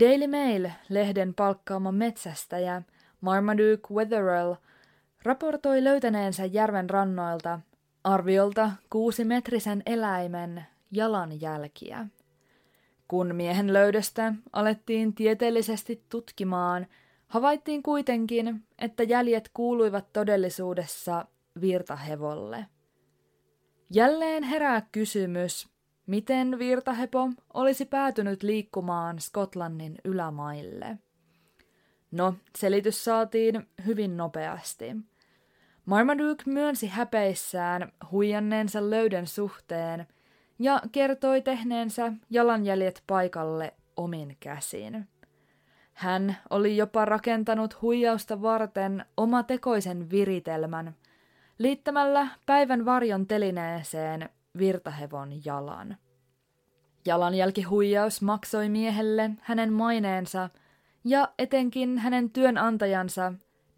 Daily 0.01 0.27
Mail-lehden 0.27 1.35
palkkaama 1.35 1.93
metsästäjä 1.93 2.83
Marmaduke 3.21 3.95
Wetherell 3.95 4.55
raportoi 5.23 5.85
löytäneensä 5.85 6.45
järven 6.45 6.91
rannoilta 6.91 7.61
arviolta 8.05 8.71
kuusimetrisen 8.91 9.83
eläimen 9.87 10.67
jalanjälkiä. 10.91 12.07
Kun 13.09 13.35
miehen 13.35 13.73
löydöstä 13.73 14.35
alettiin 14.53 15.15
tieteellisesti 15.15 16.05
tutkimaan, 16.09 16.87
havaittiin 17.29 17.83
kuitenkin, 17.83 18.63
että 18.79 19.03
jäljet 19.03 19.51
kuuluivat 19.55 20.13
todellisuudessa 20.13 21.25
virtahevolle. 21.61 22.67
Jälleen 23.91 24.43
herää 24.43 24.89
kysymys, 24.93 25.69
miten 26.07 26.59
virtahepo 26.59 27.31
olisi 27.55 27.85
päätynyt 27.85 28.43
liikkumaan 28.43 29.21
Skotlannin 29.21 29.95
ylämaille. 30.05 30.99
No, 32.11 32.35
selitys 32.59 33.05
saatiin 33.05 33.69
hyvin 33.87 34.17
nopeasti. 34.17 34.97
Marmaduke 35.87 36.43
myönsi 36.47 36.87
häpeissään 36.87 37.93
huijanneensa 38.11 38.91
löydön 38.91 39.27
suhteen 39.27 40.07
ja 40.59 40.81
kertoi 40.93 41.43
tehneensä 41.43 42.13
jalanjäljet 42.31 43.03
paikalle 43.07 43.75
omin 43.97 44.37
käsin. 44.41 45.09
Hän 45.93 46.37
oli 46.51 46.77
jopa 46.77 47.05
rakentanut 47.05 47.83
huijausta 47.83 48.43
varten 48.43 49.05
omatekoisen 49.17 50.11
viritelmän, 50.11 50.97
liittämällä 51.59 52.29
päivän 52.47 52.85
varjon 52.85 53.27
telineeseen 53.27 54.29
virtahevon 54.59 55.45
jalan. 55.45 55.97
Jalanjälkihuijaus 57.07 58.23
maksoi 58.23 58.69
miehelle 58.69 59.31
hänen 59.41 59.73
maineensa 59.73 60.51
ja 61.05 61.29
etenkin 61.39 61.99
hänen 61.99 62.31
työnantajansa 62.31 63.33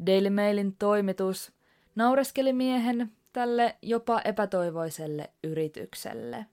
Daily 0.07 0.31
Mailin 0.31 0.77
toimitus 0.77 1.53
naureskeli 1.95 2.53
miehen 2.53 3.13
tälle 3.33 3.77
jopa 3.83 4.21
epätoivoiselle 4.21 5.31
yritykselle. 5.45 6.47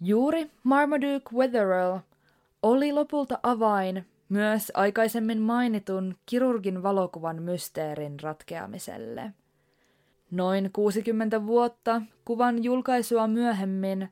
Juuri 0.00 0.50
Marmaduke 0.62 1.30
Wetherell 1.34 1.98
oli 2.62 2.92
lopulta 2.92 3.38
avain 3.42 4.06
myös 4.28 4.72
aikaisemmin 4.74 5.40
mainitun 5.40 6.14
kirurgin 6.26 6.82
valokuvan 6.82 7.42
mysteerin 7.42 8.20
ratkeamiselle. 8.20 9.32
Noin 10.30 10.70
60 10.72 11.46
vuotta 11.46 12.02
kuvan 12.24 12.64
julkaisua 12.64 13.26
myöhemmin 13.26 14.08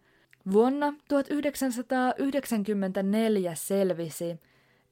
vuonna 0.52 0.94
1994 1.08 3.54
selvisi, 3.54 4.40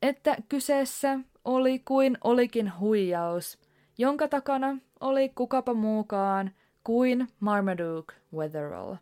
että 0.02 0.37
kyseessä 0.48 1.18
oli 1.44 1.78
kuin 1.78 2.18
olikin 2.24 2.72
huijaus, 2.80 3.58
jonka 3.98 4.28
takana 4.28 4.78
oli 5.00 5.28
kukapa 5.28 5.74
muukaan 5.74 6.50
kuin 6.84 7.28
Marmaduke 7.40 8.14
Wetherell. 8.34 8.94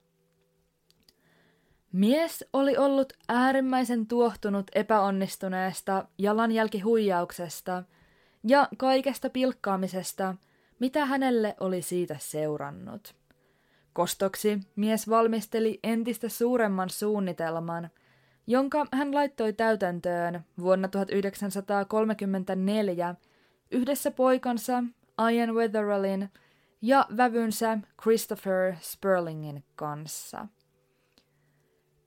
Mies 1.92 2.44
oli 2.52 2.76
ollut 2.76 3.12
äärimmäisen 3.28 4.06
tuohtunut 4.06 4.66
epäonnistuneesta 4.74 6.04
jalanjälkihuijauksesta 6.18 7.82
ja 8.48 8.68
kaikesta 8.76 9.30
pilkkaamisesta, 9.30 10.34
mitä 10.82 11.06
hänelle 11.06 11.56
oli 11.60 11.82
siitä 11.82 12.16
seurannut. 12.18 13.14
Kostoksi 13.92 14.60
mies 14.76 15.08
valmisteli 15.08 15.80
entistä 15.82 16.28
suuremman 16.28 16.90
suunnitelman, 16.90 17.90
jonka 18.46 18.86
hän 18.92 19.14
laittoi 19.14 19.52
täytäntöön 19.52 20.44
vuonna 20.60 20.88
1934 20.88 23.14
yhdessä 23.70 24.10
poikansa 24.10 24.84
Ian 25.32 25.54
Wetherellin 25.54 26.28
ja 26.82 27.06
vävynsä 27.16 27.78
Christopher 28.02 28.74
Sperlingin 28.80 29.64
kanssa– 29.76 30.46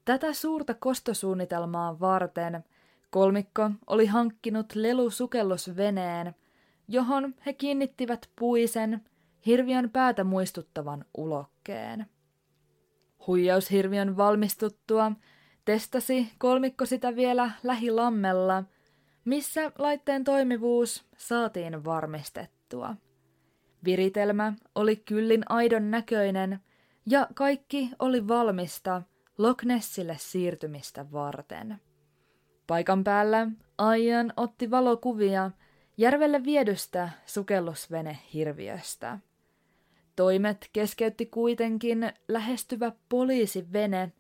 Tätä 0.05 0.33
suurta 0.33 0.73
kostosuunnitelmaa 0.73 1.99
varten 1.99 2.63
kolmikko 3.09 3.71
oli 3.87 4.05
hankkinut 4.05 4.75
lelusukellusveneen, 4.75 6.35
johon 6.87 7.35
he 7.45 7.53
kiinnittivät 7.53 8.29
puisen, 8.39 9.01
hirviön 9.45 9.89
päätä 9.89 10.23
muistuttavan 10.23 11.05
ulokkeen. 11.17 12.05
Huijaushirviön 13.27 14.17
valmistuttua 14.17 15.11
testasi 15.65 16.31
kolmikko 16.37 16.85
sitä 16.85 17.15
vielä 17.15 17.51
lähilammella, 17.63 18.63
missä 19.25 19.71
laitteen 19.77 20.23
toimivuus 20.23 21.05
saatiin 21.17 21.85
varmistettua. 21.85 22.95
Viritelmä 23.85 24.53
oli 24.75 24.95
kyllin 24.95 25.43
aidon 25.49 25.91
näköinen 25.91 26.59
ja 27.05 27.27
kaikki 27.33 27.89
oli 27.99 28.27
valmista– 28.27 29.01
Loch 29.37 29.65
Nessille 29.65 30.15
siirtymistä 30.19 31.11
varten. 31.11 31.81
Paikan 32.67 33.03
päällä 33.03 33.47
Aian 33.77 34.33
otti 34.37 34.71
valokuvia 34.71 35.51
järvelle 35.97 36.43
viedystä 36.43 37.09
sukellusvene 37.25 38.19
hirviöstä. 38.33 39.19
Toimet 40.15 40.69
keskeytti 40.73 41.25
kuitenkin 41.25 42.13
lähestyvä 42.27 42.91
poliisivene, 43.09 44.11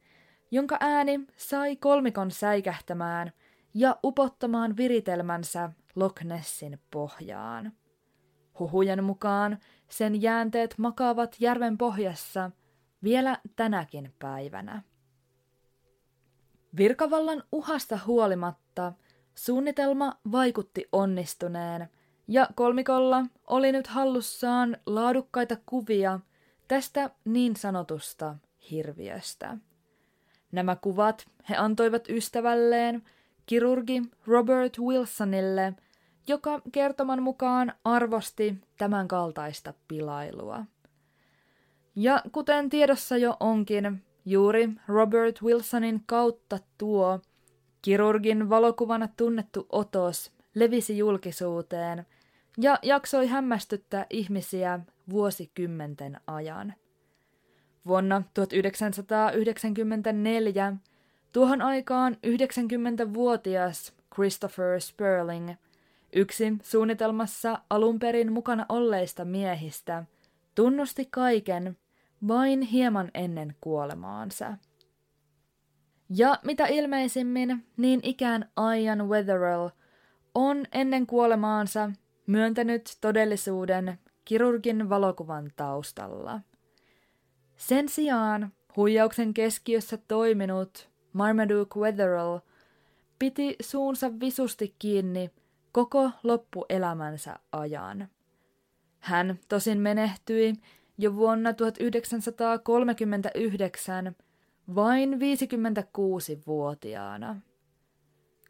jonka 0.51 0.77
ääni 0.79 1.19
sai 1.37 1.75
kolmikon 1.75 2.31
säikähtämään 2.31 3.31
ja 3.73 3.99
upottamaan 4.03 4.77
viritelmänsä 4.77 5.71
Loch 5.95 6.23
Nessin 6.23 6.79
pohjaan. 6.91 7.73
Huhujen 8.59 9.03
mukaan 9.03 9.57
sen 9.89 10.21
jäänteet 10.21 10.75
makaavat 10.77 11.35
järven 11.39 11.77
pohjassa 11.77 12.51
vielä 13.03 13.37
tänäkin 13.55 14.13
päivänä. 14.19 14.81
Virkavallan 16.77 17.43
uhasta 17.51 17.99
huolimatta 18.05 18.93
suunnitelma 19.35 20.13
vaikutti 20.31 20.85
onnistuneen, 20.91 21.89
ja 22.27 22.49
kolmikolla 22.55 23.25
oli 23.47 23.71
nyt 23.71 23.87
hallussaan 23.87 24.77
laadukkaita 24.85 25.57
kuvia 25.65 26.19
tästä 26.67 27.09
niin 27.25 27.55
sanotusta 27.55 28.35
hirviöstä. 28.71 29.57
Nämä 30.51 30.75
kuvat 30.75 31.25
he 31.49 31.55
antoivat 31.55 32.09
ystävälleen, 32.09 33.03
kirurgi 33.45 34.01
Robert 34.27 34.79
Wilsonille, 34.79 35.73
joka 36.27 36.61
kertoman 36.71 37.23
mukaan 37.23 37.73
arvosti 37.83 38.55
tämän 38.77 39.07
kaltaista 39.07 39.73
pilailua. 39.87 40.65
Ja 41.95 42.21
kuten 42.31 42.69
tiedossa 42.69 43.17
jo 43.17 43.37
onkin, 43.39 44.03
juuri 44.25 44.69
Robert 44.87 45.41
Wilsonin 45.41 46.03
kautta 46.05 46.59
tuo 46.77 47.19
kirurgin 47.85 48.49
valokuvana 48.49 49.09
tunnettu 49.17 49.65
otos 49.69 50.31
levisi 50.55 50.97
julkisuuteen 50.97 52.05
ja 52.57 52.79
jaksoi 52.81 53.27
hämmästyttää 53.27 54.05
ihmisiä 54.09 54.79
vuosikymmenten 55.09 56.19
ajan. 56.27 56.73
Vuonna 57.87 58.23
1994 58.33 60.73
tuohon 61.31 61.61
aikaan 61.61 62.13
90-vuotias 62.13 63.93
Christopher 64.15 64.81
Sperling, 64.81 65.49
yksi 66.13 66.53
suunnitelmassa 66.63 67.59
alun 67.69 67.99
perin 67.99 68.31
mukana 68.31 68.65
olleista 68.69 69.25
miehistä, 69.25 70.03
tunnusti 70.55 71.07
kaiken 71.11 71.77
vain 72.27 72.61
hieman 72.61 73.11
ennen 73.13 73.55
kuolemaansa. 73.61 74.57
Ja 76.09 76.39
mitä 76.43 76.65
ilmeisimmin, 76.65 77.65
niin 77.77 77.99
ikään 78.03 78.49
Ian 78.79 79.09
Wetherell 79.09 79.69
on 80.35 80.65
ennen 80.71 81.07
kuolemaansa 81.07 81.91
myöntänyt 82.27 82.97
todellisuuden 83.01 83.99
kirurgin 84.25 84.89
valokuvan 84.89 85.51
taustalla. 85.55 86.41
Sen 87.57 87.89
sijaan 87.89 88.53
huijauksen 88.75 89.33
keskiössä 89.33 89.97
toiminut 90.07 90.89
Marmaduke 91.13 91.79
Wetherell 91.79 92.37
piti 93.19 93.55
suunsa 93.61 94.19
visusti 94.19 94.75
kiinni 94.79 95.31
koko 95.71 96.11
loppuelämänsä 96.23 97.39
ajan. 97.51 98.07
Hän 98.99 99.39
tosin 99.49 99.79
menehtyi 99.79 100.53
jo 100.97 101.15
vuonna 101.15 101.53
1939 101.53 104.15
vain 104.75 105.13
56-vuotiaana. 105.13 107.35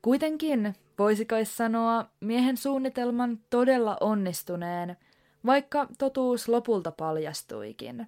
Kuitenkin 0.02 0.76
voisi 1.00 1.26
kai 1.26 1.46
sanoa 1.46 2.06
miehen 2.20 2.58
suunnitelman 2.58 3.40
todella 3.50 3.98
onnistuneen, 4.00 4.98
vaikka 5.46 5.88
totuus 5.98 6.50
lopulta 6.50 6.92
paljastuikin. 6.92 8.08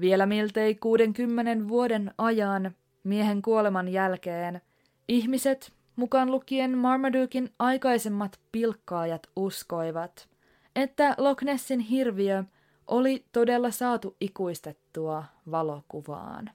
Vielä 0.00 0.26
miltei 0.26 0.74
60 0.74 1.68
vuoden 1.68 2.14
ajan 2.18 2.74
miehen 3.04 3.42
kuoleman 3.42 3.88
jälkeen 3.88 4.60
ihmiset, 5.08 5.72
mukaan 5.96 6.30
lukien 6.30 6.78
Marmadukein 6.78 7.50
aikaisemmat 7.58 8.40
pilkkaajat, 8.52 9.22
uskoivat, 9.36 10.28
että 10.76 11.14
Loch 11.18 11.42
Nessin 11.42 11.80
hirviö 11.80 12.44
oli 12.86 13.24
todella 13.32 13.70
saatu 13.70 14.16
ikuistettua 14.20 15.24
valokuvaan. 15.50 16.50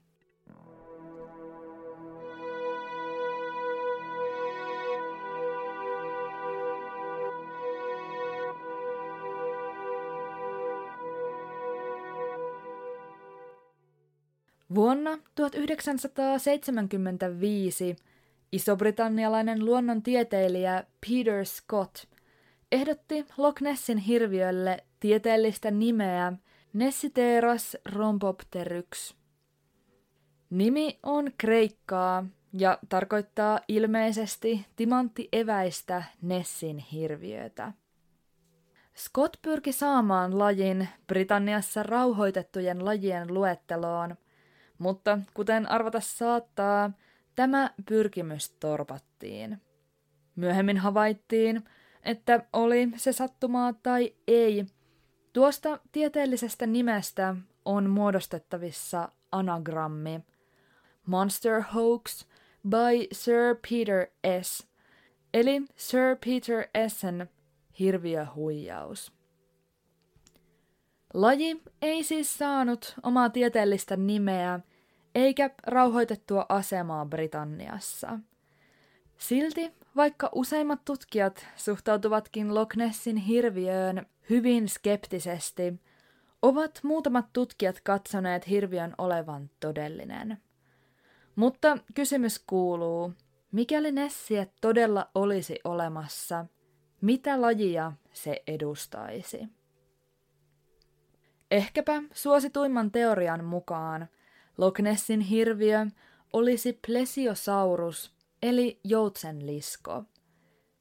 Vuonna 14.75 15.17
1975 15.36 17.95
isobritannialainen 18.51 19.65
luonnontieteilijä 19.65 20.84
Peter 21.08 21.45
Scott 21.45 21.95
ehdotti 22.71 23.25
Loch 23.38 23.62
Nessin 23.62 23.97
hirviölle 23.97 24.84
tieteellistä 24.99 25.71
nimeä 25.71 26.34
Nessiteras 26.73 27.77
rhombopteryx. 27.86 29.13
Nimi 30.49 30.99
on 31.03 31.32
kreikkaa 31.38 32.25
ja 32.53 32.77
tarkoittaa 32.89 33.60
ilmeisesti 33.67 34.65
timanttieväistä 34.75 36.03
Nessin 36.21 36.77
hirviötä. 36.77 37.73
Scott 38.97 39.34
pyrki 39.41 39.71
saamaan 39.71 40.39
lajin 40.39 40.89
Britanniassa 41.08 41.84
rauhoitettujen 41.84 42.86
lajien 42.86 43.34
luetteloon– 43.34 44.15
mutta 44.80 45.20
kuten 45.34 45.72
arvata 45.72 46.00
saattaa, 46.00 46.92
tämä 47.36 47.72
pyrkimys 47.86 48.50
torpattiin. 48.50 49.62
Myöhemmin 50.36 50.78
havaittiin, 50.78 51.63
että 52.04 52.46
oli 52.54 52.90
se 52.96 53.12
sattumaa 53.12 53.74
tai 53.74 54.13
ei, 54.28 54.66
tuosta 55.34 55.80
tieteellisestä 55.92 56.68
nimestä 56.68 57.36
on 57.66 57.90
muodostettavissa 57.90 59.10
anagrammi 59.32 60.22
Monster 61.06 61.62
Hoax 61.62 62.26
by 62.70 63.08
Sir 63.12 63.56
Peter 63.70 64.08
S. 64.42 64.68
eli 65.34 65.62
Sir 65.76 66.18
Peter 66.26 66.68
Essen 66.74 67.30
hirviöhuijaus. 67.80 69.13
Laji 71.13 71.62
ei 71.82 72.04
siis 72.04 72.38
saanut 72.38 72.96
omaa 73.04 73.30
tieteellistä 73.30 73.98
nimeä 73.98 74.60
eikä 75.17 75.49
rauhoitettua 75.67 76.45
asemaa 76.49 77.06
Britanniassa. 77.06 78.19
Silti, 79.17 79.73
vaikka 79.95 80.30
useimmat 80.36 80.86
tutkijat 80.86 81.47
suhtautuvatkin 81.56 82.56
Loch 82.56 82.75
Nessin 82.75 83.17
hirviöön 83.17 84.06
hyvin 84.30 84.69
skeptisesti, 84.69 85.73
ovat 86.41 86.80
muutamat 86.84 87.25
tutkijat 87.34 87.82
katsoneet 87.84 88.49
hirviön 88.49 88.93
olevan 88.97 89.49
todellinen. 89.60 90.38
Mutta 91.36 91.77
kysymys 91.93 92.43
kuuluu, 92.47 93.13
mikäli 93.51 93.91
Nessiä 93.91 94.47
todella 94.62 95.10
olisi 95.15 95.60
olemassa, 95.63 96.45
mitä 97.01 97.41
lajia 97.41 97.91
se 98.13 98.43
edustaisi? 98.47 99.47
Ehkäpä 101.51 102.03
suosituimman 102.13 102.91
teorian 102.91 103.45
mukaan 103.45 104.08
Loch 104.58 104.82
Nessin 104.82 105.20
hirviö 105.20 105.86
olisi 106.34 106.80
plesiosaurus, 106.88 108.12
eli 108.41 108.80
joutsenlisko. 108.84 110.04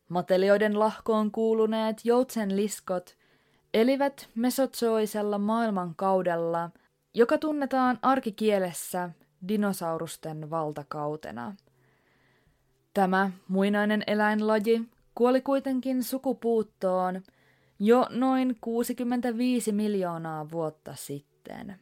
Matelioiden 0.09 0.79
lahkoon 0.79 1.31
kuuluneet 1.31 2.05
joutsenliskot 2.05 3.17
elivät 3.75 4.29
mesotsoisella 4.35 5.39
maailmankaudella, 5.39 6.71
joka 7.15 7.39
tunnetaan 7.39 7.99
arkikielessä 8.03 9.11
dinosaurusten 9.49 10.51
valtakautena. 10.51 11.55
Tämä 12.95 13.31
muinainen 13.49 14.03
eläinlaji 14.07 14.83
kuoli 15.15 15.41
kuitenkin 15.41 16.03
sukupuuttoon– 16.03 17.23
jo 17.79 18.07
noin 18.11 18.57
65 18.61 19.73
miljoonaa 19.73 20.51
vuotta 20.51 20.95
sitten. 20.95 21.81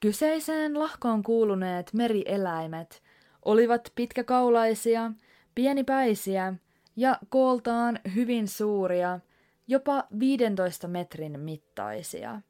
Kyseiseen 0.00 0.78
lahkoon 0.78 1.22
kuuluneet 1.22 1.90
merieläimet 1.92 3.02
olivat 3.44 3.92
pitkäkaulaisia, 3.94 5.12
pienipäisiä 5.54 6.54
ja 6.96 7.18
kooltaan 7.28 8.00
hyvin 8.14 8.48
suuria, 8.48 9.20
jopa 9.68 10.04
15 10.18 10.88
metrin 10.88 11.40
mittaisia. 11.40 12.40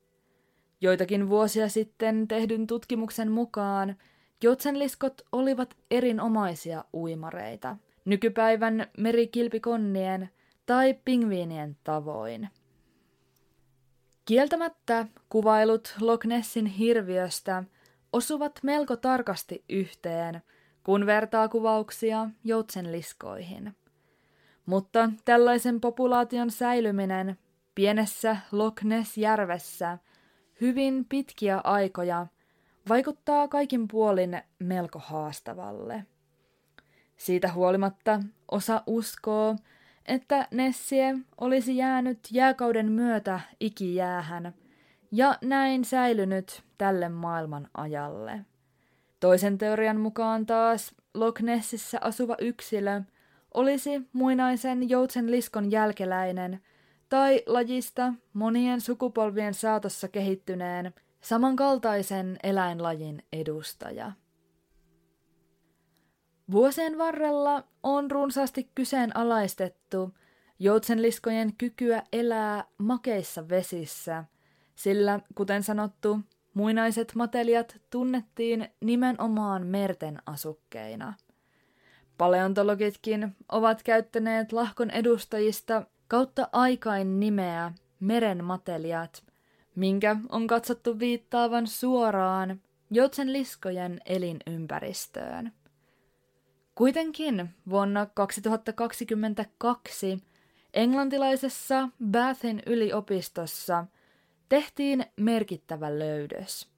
Joitakin 0.81 1.29
vuosia 1.29 1.69
sitten 1.69 2.29
tehdyn 2.29 2.67
tutkimuksen 2.67 3.31
mukaan 3.31 3.97
jotsenliskot 4.43 5.23
olivat 5.33 5.77
erinomaisia 5.91 6.85
uimareita. 6.95 7.77
Nykypäivän 8.05 8.87
merikilpikonnien– 8.99 10.29
tai 10.71 10.95
pingviinien 11.05 11.77
tavoin. 11.85 12.49
Kieltämättä 14.31 15.07
kuvailut 15.29 15.95
Loch 16.01 16.27
Nessin 16.27 16.67
hirviöstä 16.67 17.65
osuvat 18.13 18.61
melko 18.63 18.97
tarkasti 18.97 19.65
yhteen, 19.69 20.43
kun 20.85 21.07
vertaa 21.07 21.49
kuvauksia 21.49 22.31
joutsenliskoihin. 22.45 23.77
Mutta 24.67 25.11
tällaisen 25.25 25.81
populaation 25.81 26.51
säilyminen 26.51 27.39
pienessä 27.75 28.37
Loch 28.53 28.85
Ness-järvessä 28.85 29.99
hyvin 30.61 31.05
pitkiä 31.09 31.61
aikoja 31.65 32.27
vaikuttaa 32.89 33.49
kaikin 33.49 33.89
puolin 33.89 34.43
melko 34.59 34.99
haastavalle. 34.99 36.07
Siitä 37.17 37.53
huolimatta 37.53 38.21
osa 38.51 38.83
uskoo, 38.87 39.57
että 40.07 40.49
Nessie 40.51 41.19
olisi 41.41 41.77
jäänyt 41.77 42.19
jääkauden 42.31 42.93
myötä 42.93 43.41
ikijäähän 43.61 44.55
ja 45.13 45.39
näin 45.43 45.85
säilynyt 45.85 46.63
tälle 46.79 47.09
maailman 47.09 47.69
ajalle. 47.75 48.41
Toisen 49.21 49.59
teorian 49.59 50.01
mukaan 50.01 50.47
taas 50.47 50.95
Loch 51.15 51.43
Nessissä 51.43 51.99
asuva 52.01 52.37
yksilö 52.41 53.01
olisi 53.55 54.03
muinaisen 54.13 54.89
joutsen 54.89 55.31
liskon 55.31 55.71
jälkeläinen 55.71 56.61
tai 57.09 57.43
lajista 57.47 58.15
monien 58.33 58.81
sukupolvien 58.81 59.55
saatossa 59.55 60.09
kehittyneen 60.09 60.95
samankaltaisen 61.21 62.39
eläinlajin 62.43 63.23
edustaja. 63.33 64.13
Vuosien 66.51 66.99
varrella 66.99 67.65
on 67.83 68.11
runsaasti 68.11 68.71
kyseenalaistettu 68.75 70.15
joutsenliskojen 70.59 71.57
kykyä 71.57 72.03
elää 72.13 72.65
makeissa 72.79 73.49
vesissä, 73.49 74.25
sillä 74.75 75.21
kuten 75.35 75.63
sanottu, 75.63 76.21
muinaiset 76.55 77.15
matelijat 77.15 77.81
tunnettiin 77.91 78.69
nimenomaan 78.81 79.67
merten 79.67 80.19
asukkeina. 80.27 81.15
Paleontologitkin 82.19 83.37
ovat 83.49 83.83
käyttäneet 83.83 84.53
lahkon 84.53 84.91
edustajista 84.91 85.87
kautta 86.09 86.49
aikain 86.53 87.21
nimeä 87.21 87.73
merenmatelijat, 88.01 89.23
minkä 89.75 90.17
on 90.29 90.47
katsottu 90.47 90.99
viittaavan 90.99 91.67
suoraan 91.67 92.61
joutsenliskojen 92.91 94.01
elinympäristöön. 94.07 95.53
Kuitenkin 96.81 97.51
vuonna 97.71 98.07
2022 98.15 100.19
englantilaisessa 100.75 101.89
Bathin 102.11 102.63
yliopistossa 102.67 103.87
tehtiin 104.49 105.05
merkittävä 105.17 105.99
löydös. 105.99 106.69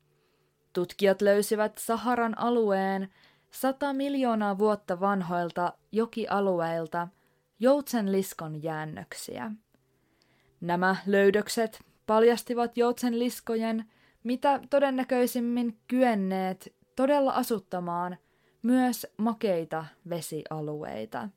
Tutkijat 0.73 1.23
löysivät 1.23 1.79
Saharan 1.79 2.39
alueen 2.39 3.09
100 3.51 3.93
miljoonaa 3.93 4.59
vuotta 4.59 5.01
vanhoilta 5.01 5.73
jokialueilta 5.93 7.09
joutsenliskon 7.61 8.63
jäännöksiä. 8.63 9.51
Nämä 10.61 10.97
löydökset 11.07 11.81
paljastivat 12.07 12.77
joutsenliskojen 12.77 13.85
mitä 14.25 14.61
todennäköisimmin 14.71 15.79
kyenneet 15.89 16.75
todella 16.97 17.33
asuttamaan– 17.33 18.17
myös 18.63 19.07
makeita 19.17 19.85
vesialueita. 20.11 21.29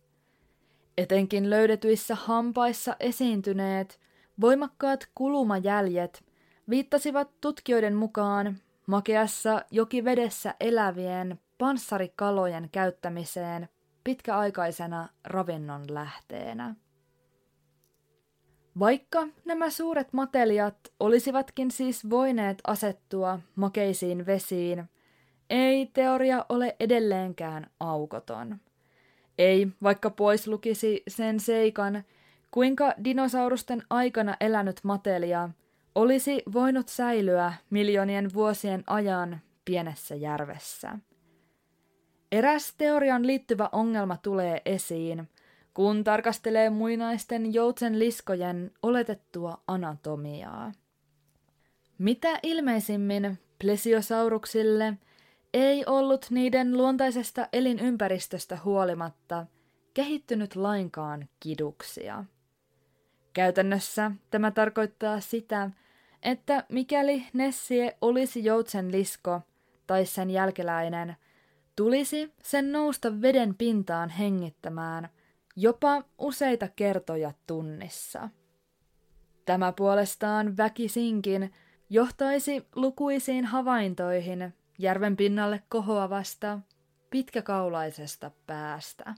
Etenkin 0.98 1.50
löydetyissä 1.50 2.16
hampaissa 2.16 2.96
esiintyneet 3.00 4.00
voimakkaat 4.42 5.08
kulumajäljet 5.16 6.26
viittasivat 6.70 7.42
tutkijoiden 7.42 7.96
mukaan 7.96 8.58
makeassa 8.88 9.66
jokivedessä 9.72 10.56
elävien 10.60 11.40
panssarikalojen 11.58 12.70
käyttämiseen 12.72 13.70
pitkäaikaisena 14.04 15.10
ravinnon 15.24 15.84
lähteenä. 15.90 16.76
Vaikka 18.80 19.28
nämä 19.46 19.70
suuret 19.70 20.14
matelijat 20.14 20.78
olisivatkin 21.00 21.72
siis 21.72 22.10
voineet 22.10 22.58
asettua 22.68 23.40
makeisiin 23.56 24.26
vesiin 24.26 24.90
ei 25.50 25.86
teoria 25.94 26.46
ole 26.50 26.76
edelleenkään 26.80 27.70
aukoton. 27.80 28.58
Ei, 29.38 29.68
vaikka 29.84 30.10
pois 30.10 30.48
lukisi 30.48 31.04
sen 31.08 31.40
seikan, 31.40 32.04
kuinka 32.52 32.94
dinosaurusten 33.04 33.84
aikana 33.90 34.38
elänyt 34.40 34.80
matelia 34.84 35.50
olisi 35.96 36.44
voinut 36.54 36.88
säilyä 36.88 37.54
miljoonien 37.70 38.34
vuosien 38.34 38.84
ajan 38.88 39.42
pienessä 39.66 40.16
järvessä. 40.16 41.00
Eräs 42.32 42.74
teorian 42.78 43.28
liittyvä 43.28 43.70
ongelma 43.72 44.18
tulee 44.18 44.62
esiin, 44.66 45.30
kun 45.74 46.04
tarkastelee 46.04 46.70
muinaisten 46.70 47.54
joutsen 47.54 48.00
liskojen 48.00 48.72
oletettua 48.84 49.62
anatomiaa. 49.68 50.72
Mitä 51.98 52.40
ilmeisimmin 52.44 53.40
plesiosauruksille– 53.60 54.94
ei 55.56 55.84
ollut 55.86 56.26
niiden 56.30 56.78
luontaisesta 56.78 57.48
elinympäristöstä 57.54 58.58
huolimatta 58.66 59.46
kehittynyt 59.94 60.56
lainkaan 60.56 61.30
kiduksia. 61.40 62.26
Käytännössä 63.34 64.12
tämä 64.32 64.52
tarkoittaa 64.52 65.20
sitä, 65.20 65.72
että 66.24 66.64
mikäli 66.70 67.28
Nessie 67.34 67.98
olisi 68.02 68.44
joutsen 68.44 68.92
lisko 68.92 69.42
tai 69.88 70.06
sen 70.06 70.30
jälkeläinen, 70.30 71.16
tulisi 71.76 72.34
sen 72.44 72.72
nousta 72.72 73.22
veden 73.22 73.56
pintaan 73.56 74.10
hengittämään 74.10 75.10
jopa 75.56 76.04
useita 76.18 76.68
kertoja 76.76 77.32
tunnissa. 77.48 78.30
Tämä 79.46 79.72
puolestaan 79.72 80.58
väkisinkin 80.58 81.54
johtaisi 81.90 82.68
lukuisiin 82.76 83.46
havaintoihin 83.46 84.54
järven 84.78 85.18
pinnalle 85.18 85.64
kohoavasta, 85.70 86.60
pitkäkaulaisesta 87.10 88.32
päästä. 88.48 89.16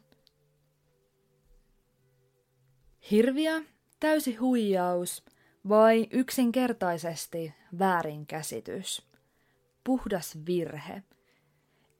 Hirviä, 3.11 3.61
täysi 3.99 4.35
huijaus 4.35 5.25
vai 5.69 6.07
yksinkertaisesti 6.11 7.53
väärinkäsitys? 7.79 9.07
Puhdas 9.83 10.37
virhe. 10.47 11.03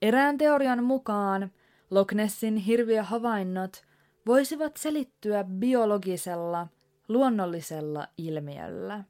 Erään 0.02 0.38
teorian 0.38 0.84
mukaan 0.84 1.52
Loch 1.90 2.14
Nessin 2.14 2.56
hirviöhavainnot 2.56 3.82
voisivat 4.26 4.76
selittyä 4.76 5.44
biologisella, 5.44 6.66
luonnollisella 7.08 8.08
ilmiöllä. 8.18 9.04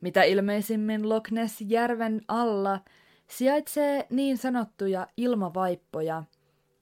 Mitä 0.00 0.22
ilmeisimmin 0.22 1.08
Loch 1.08 1.30
Ness 1.30 1.60
järven 1.60 2.20
alla 2.28 2.80
sijaitsee 3.36 4.06
niin 4.10 4.38
sanottuja 4.38 5.06
ilmavaippoja, 5.16 6.22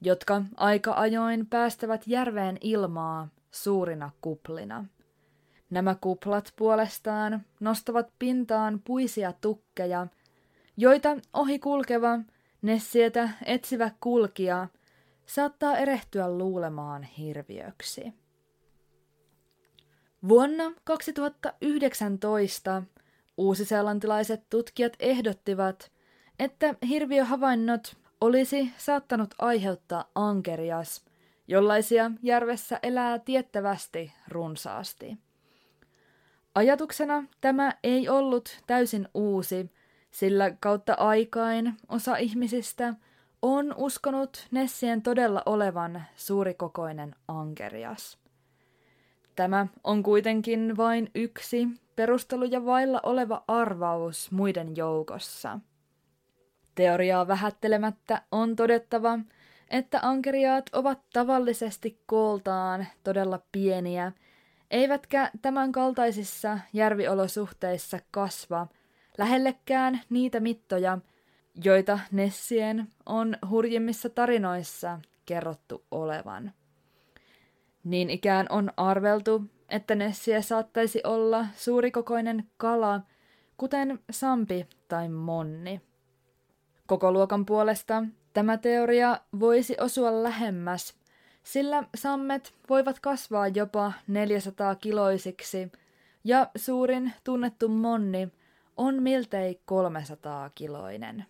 jotka 0.01 0.41
aika 0.57 0.93
ajoin 0.93 1.45
päästävät 1.45 2.01
järveen 2.07 2.57
ilmaa 2.61 3.27
suurina 3.51 4.11
kuplina. 4.21 4.85
Nämä 5.69 5.95
kuplat 6.01 6.53
puolestaan 6.55 7.45
nostavat 7.59 8.07
pintaan 8.19 8.81
puisia 8.85 9.33
tukkeja, 9.41 10.07
joita 10.77 11.17
ohi 11.33 11.59
kulkeva, 11.59 12.19
nessietä 12.61 13.29
etsivä 13.45 13.91
kulkija 13.99 14.67
saattaa 15.25 15.77
erehtyä 15.77 16.29
luulemaan 16.29 17.03
hirviöksi. 17.03 18.13
Vuonna 20.27 20.73
2019 20.83 22.83
uusiseelantilaiset 23.37 24.43
tutkijat 24.49 24.93
ehdottivat, 24.99 25.91
että 26.41 26.75
hirviöhavainnot 26.87 27.97
olisi 28.21 28.71
saattanut 28.77 29.35
aiheuttaa 29.39 30.05
ankerias, 30.15 31.05
jollaisia 31.47 32.11
järvessä 32.21 32.79
elää 32.83 33.19
tiettävästi 33.19 34.13
runsaasti. 34.27 35.17
Ajatuksena 36.55 37.23
tämä 37.41 37.73
ei 37.83 38.09
ollut 38.09 38.61
täysin 38.67 39.07
uusi, 39.13 39.71
sillä 40.11 40.51
kautta 40.59 40.93
aikain 40.93 41.73
osa 41.89 42.17
ihmisistä 42.17 42.93
on 43.41 43.73
uskonut 43.77 44.47
Nessien 44.51 45.01
todella 45.01 45.43
olevan 45.45 46.03
suurikokoinen 46.15 47.15
ankerias. 47.27 48.17
Tämä 49.35 49.67
on 49.83 50.03
kuitenkin 50.03 50.77
vain 50.77 51.11
yksi 51.15 51.67
perusteluja 51.95 52.65
vailla 52.65 52.99
oleva 53.03 53.43
arvaus 53.47 54.31
muiden 54.31 54.75
joukossa– 54.75 55.59
Teoriaa 56.75 57.27
vähättelemättä 57.27 58.21
on 58.31 58.55
todettava, 58.55 59.19
että 59.69 59.99
ankeriaat 60.01 60.69
ovat 60.73 60.99
tavallisesti 61.13 62.01
kooltaan 62.05 62.87
todella 63.03 63.39
pieniä, 63.51 64.11
eivätkä 64.71 65.31
tämän 65.41 65.71
kaltaisissa 65.71 66.59
järviolosuhteissa 66.73 67.99
kasva 68.11 68.67
lähellekään 69.17 70.01
niitä 70.09 70.39
mittoja, 70.39 70.97
joita 71.63 71.99
Nessien 72.11 72.87
on 73.05 73.37
hurjimmissa 73.49 74.09
tarinoissa 74.09 74.99
kerrottu 75.25 75.85
olevan. 75.91 76.53
Niin 77.83 78.09
ikään 78.09 78.45
on 78.49 78.71
arveltu, 78.77 79.43
että 79.69 79.95
Nessie 79.95 80.41
saattaisi 80.41 81.01
olla 81.03 81.45
suurikokoinen 81.55 82.49
kala, 82.57 83.01
kuten 83.57 83.99
sampi 84.11 84.67
tai 84.87 85.09
monni. 85.09 85.81
Koko 86.91 87.11
luokan 87.11 87.45
puolesta 87.45 88.03
tämä 88.33 88.57
teoria 88.57 89.19
voisi 89.39 89.75
osua 89.79 90.23
lähemmäs, 90.23 90.93
sillä 91.43 91.83
sammet 91.95 92.53
voivat 92.69 92.99
kasvaa 92.99 93.47
jopa 93.47 93.93
400 94.07 94.75
kiloisiksi 94.75 95.71
ja 96.23 96.47
suurin 96.55 97.13
tunnettu 97.23 97.69
monni 97.69 98.29
on 98.77 99.03
miltei 99.03 99.61
300 99.65 100.49
kiloinen. 100.55 101.25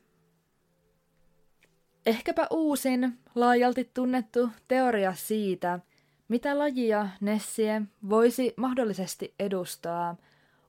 Ehkäpä 2.05 2.47
uusin, 2.51 3.19
laajalti 3.35 3.89
tunnettu 3.93 4.49
teoria 4.67 5.13
siitä, 5.13 5.79
mitä 6.27 6.59
lajia 6.59 7.09
Nessie 7.19 7.81
voisi 8.09 8.53
mahdollisesti 8.57 9.33
edustaa, 9.39 10.15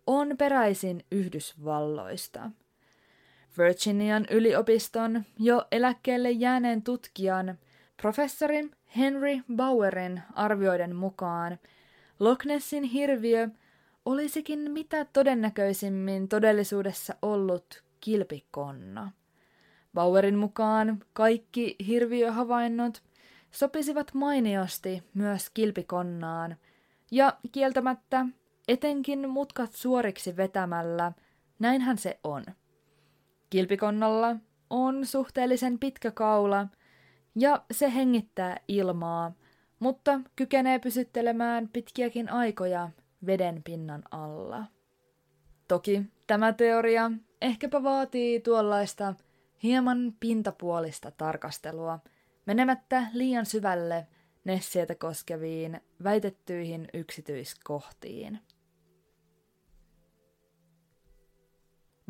on 0.06 0.36
peräisin 0.38 1.04
Yhdysvalloista. 1.12 2.50
Virginian 3.58 4.26
yliopiston 4.30 5.24
jo 5.38 5.66
eläkkeelle 5.72 6.30
jääneen 6.30 6.82
tutkijan, 6.82 7.58
professori 8.02 8.70
Henry 8.96 9.40
Bauerin 9.56 10.22
arvioiden 10.34 10.96
mukaan 10.96 11.58
Loch 12.20 12.46
Nessin 12.46 12.84
hirviö 12.84 13.48
olisikin 14.04 14.70
mitä 14.70 15.04
todennäköisimmin 15.04 16.28
todellisuudessa 16.28 17.14
ollut 17.22 17.82
kilpikonna. 18.00 19.12
Bauerin 19.94 20.36
mukaan 20.36 21.04
kaikki 21.12 21.76
hirviöhavainnot 21.86 23.02
sopisivat 23.50 24.14
mainiosti 24.14 25.02
myös 25.14 25.50
kilpikonnaan, 25.50 26.56
ja 27.10 27.38
kieltämättä 27.52 28.26
etenkin 28.68 29.30
mutkat 29.30 29.72
suoriksi 29.72 30.36
vetämällä, 30.36 31.12
näinhän 31.58 31.98
se 31.98 32.18
on. 32.24 32.44
Kilpikonnalla 33.52 34.36
on 34.70 35.06
suhteellisen 35.06 35.78
pitkä 35.78 36.10
kaula, 36.10 36.66
ja 37.36 37.64
se 37.70 37.94
hengittää 37.94 38.60
ilmaa, 38.68 39.32
mutta 39.78 40.20
kykenee 40.36 40.78
pysyttelemään 40.78 41.68
pitkiäkin 41.68 42.32
aikoja 42.32 42.90
veden 43.26 43.62
pinnan 43.62 44.02
alla. 44.10 44.64
Toki 45.68 46.02
tämä 46.26 46.52
teoria 46.52 47.10
ehkäpä 47.40 47.82
vaatii 47.82 48.40
tuollaista 48.40 49.14
hieman 49.62 50.14
pintapuolista 50.20 51.10
tarkastelua, 51.10 51.98
menemättä 52.46 53.06
liian 53.12 53.46
syvälle 53.46 54.06
Nessietä 54.44 54.94
koskeviin 54.94 55.80
väitettyihin 56.04 56.88
yksityiskohtiin. 56.94 58.38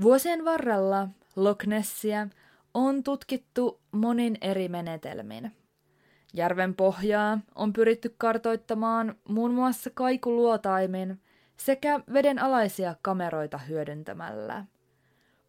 Vuosien 0.02 0.44
varrella 0.44 1.08
Loch 1.36 1.66
Nessia 1.66 2.28
on 2.74 3.02
tutkittu 3.02 3.80
monin 3.92 4.38
eri 4.40 4.68
menetelmin. 4.68 5.52
Järven 6.34 6.74
pohjaa 6.74 7.38
on 7.54 7.72
pyritty 7.72 8.14
kartoittamaan 8.18 9.14
muun 9.28 9.54
muassa 9.54 9.90
kaikuluotaimin 9.94 11.20
sekä 11.56 12.00
vedenalaisia 12.12 12.94
kameroita 13.02 13.58
hyödyntämällä. 13.58 14.64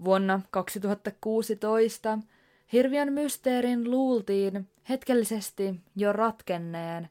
Vuonna 0.03 0.41
2016 0.51 2.19
hirviön 2.73 3.13
mysteerin 3.13 3.91
luultiin 3.91 4.69
hetkellisesti 4.89 5.81
jo 5.95 6.13
ratkenneen, 6.13 7.09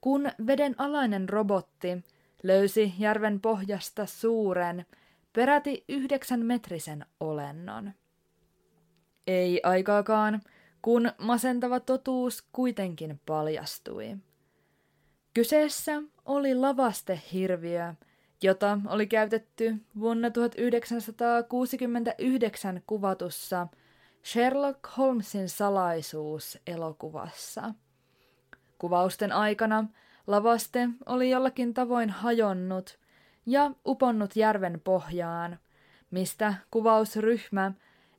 kun 0.00 0.30
vedenalainen 0.46 1.28
robotti 1.28 2.04
löysi 2.42 2.94
järven 2.98 3.40
pohjasta 3.40 4.06
suuren, 4.06 4.86
peräti 5.32 5.84
yhdeksän 5.88 6.46
metrisen 6.46 7.06
olennon. 7.20 7.92
Ei 9.28 9.60
aikaakaan, 9.62 10.40
kun 10.82 11.12
masentava 11.18 11.80
totuus 11.80 12.42
kuitenkin 12.52 13.20
paljastui. 13.26 14.16
Kyseessä 15.34 16.02
oli 16.24 16.54
lavastehirviö, 16.54 17.94
jota 18.42 18.78
oli 18.86 19.06
käytetty 19.06 19.76
vuonna 20.00 20.30
1969 20.30 22.82
kuvatussa 22.86 23.66
Sherlock 24.24 24.78
Holmesin 24.96 25.48
salaisuus 25.48 26.58
elokuvassa. 26.66 27.74
Kuvausten 28.78 29.32
aikana 29.32 29.84
lavaste 30.26 30.88
oli 31.06 31.30
jollakin 31.30 31.74
tavoin 31.74 32.10
hajonnut 32.10 32.98
ja 33.46 33.70
uponnut 33.86 34.36
järven 34.36 34.80
pohjaan, 34.84 35.58
mistä 36.10 36.54
kuvausryhmä 36.70 37.72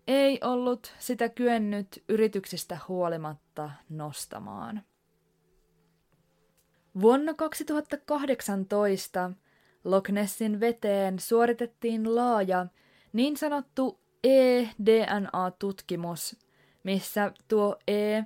ei 0.09 0.39
ollut 0.43 0.93
sitä 0.99 1.29
kyennyt 1.29 2.03
yrityksistä 2.07 2.77
huolimatta 2.87 3.71
nostamaan. 3.89 4.81
Vuonna 7.01 7.33
2018 7.33 9.31
Loch 9.83 10.11
Nessin 10.11 10.59
veteen 10.59 11.19
suoritettiin 11.19 12.15
laaja 12.15 12.65
niin 13.13 13.37
sanottu 13.37 13.99
e-DNA-tutkimus, 14.23 16.35
missä 16.83 17.31
tuo 17.47 17.79
E 17.87 18.23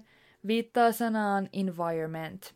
viittaa 0.48 0.92
sanaan 0.92 1.50
environment. 1.54 2.56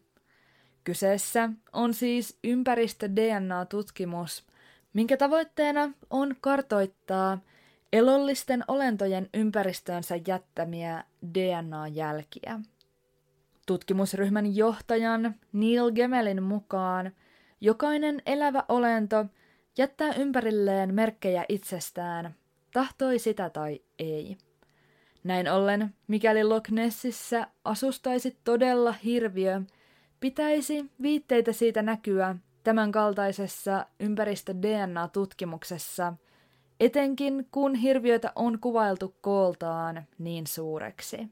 Kyseessä 0.83 1.49
on 1.73 1.93
siis 1.93 2.39
ympäristö-DNA-tutkimus, 2.43 4.47
minkä 4.93 5.17
tavoitteena 5.17 5.91
on 6.09 6.35
kartoittaa 6.41 7.39
elollisten 7.93 8.63
olentojen 8.67 9.29
ympäristöönsä 9.33 10.19
jättämiä 10.27 11.03
DNA-jälkiä. 11.33 12.59
Tutkimusryhmän 13.67 14.55
johtajan 14.55 15.35
Neil 15.53 15.91
Gemelin 15.91 16.43
mukaan 16.43 17.11
jokainen 17.61 18.21
elävä 18.25 18.63
olento 18.69 19.25
jättää 19.77 20.13
ympärilleen 20.13 20.93
merkkejä 20.93 21.45
itsestään, 21.49 22.35
tahtoi 22.73 23.19
sitä 23.19 23.49
tai 23.49 23.81
ei. 23.99 24.37
Näin 25.23 25.51
ollen, 25.51 25.95
mikäli 26.07 26.43
Loch 26.43 26.71
Nessissä 26.71 27.47
asustaisi 27.63 28.37
todella 28.43 28.91
hirviö, 28.91 29.61
pitäisi 30.19 30.91
viitteitä 31.01 31.53
siitä 31.53 31.81
näkyä 31.81 32.35
tämän 32.63 32.91
kaltaisessa 32.91 33.85
ympäristö-DNA-tutkimuksessa, 33.99 36.13
etenkin 36.79 37.47
kun 37.51 37.75
hirviötä 37.75 38.31
on 38.35 38.59
kuvailtu 38.59 39.15
kooltaan 39.21 40.03
niin 40.17 40.47
suureksi. 40.47 41.27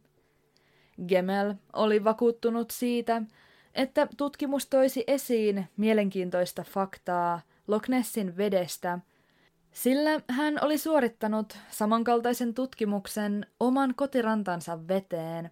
Gemel 1.08 1.54
oli 1.74 2.04
vakuuttunut 2.04 2.72
siitä, 2.72 3.22
että 3.76 4.08
tutkimus 4.18 4.68
toisi 4.68 5.04
esiin 5.08 5.68
mielenkiintoista 5.78 6.64
faktaa 6.64 7.42
Loch 7.68 7.90
Nessin 7.90 8.38
vedestä, 8.38 9.00
sillä 9.72 10.22
hän 10.30 10.60
oli 10.62 10.78
suorittanut 10.78 11.58
samankaltaisen 11.70 12.54
tutkimuksen 12.54 13.46
oman 13.60 13.96
kotirantansa 13.96 14.88
veteen 14.88 15.52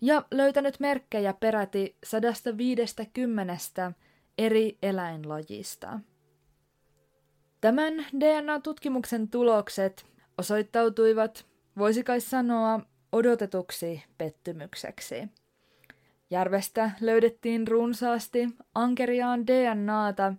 ja 0.00 0.24
löytänyt 0.30 0.80
merkkejä 0.80 1.32
peräti 1.32 1.96
150 2.04 3.92
eri 4.38 4.78
eläinlajista. 4.82 6.00
Tämän 7.64 7.94
DNA-tutkimuksen 8.20 9.28
tulokset 9.28 10.06
osoittautuivat, 10.38 11.46
voisi 11.78 12.04
kai 12.04 12.20
sanoa, 12.20 12.80
odotetuksi 13.12 14.02
pettymykseksi. 14.18 15.28
Järvestä 16.30 16.90
löydettiin 17.00 17.68
runsaasti 17.68 18.48
ankeriaan 18.74 19.46
DNAta, 19.46 20.34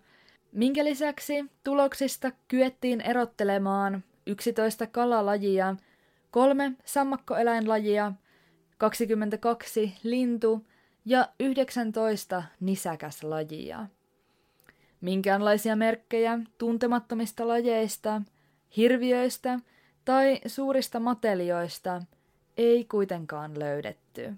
minkä 0.52 0.86
lisäksi 0.86 1.46
tuloksista 1.64 2.32
kyettiin 2.48 3.02
erottelemaan 3.02 4.04
11 4.28 4.88
kalalajia, 4.88 5.76
kolme 6.32 6.72
sammakkoeläinlajia, 6.86 8.12
22 8.78 9.94
lintu- 10.04 10.66
ja 11.06 11.30
19 11.40 12.44
nisäkäslajia. 12.60 13.88
Minkäänlaisia 15.06 15.76
merkkejä 15.76 16.40
tuntemattomista 16.58 17.48
lajeista, 17.48 18.22
hirviöistä 18.78 19.60
tai 20.06 20.42
suurista 20.48 21.00
matelioista 21.00 22.02
ei 22.58 22.86
kuitenkaan 22.86 23.60
löydetty. 23.60 24.34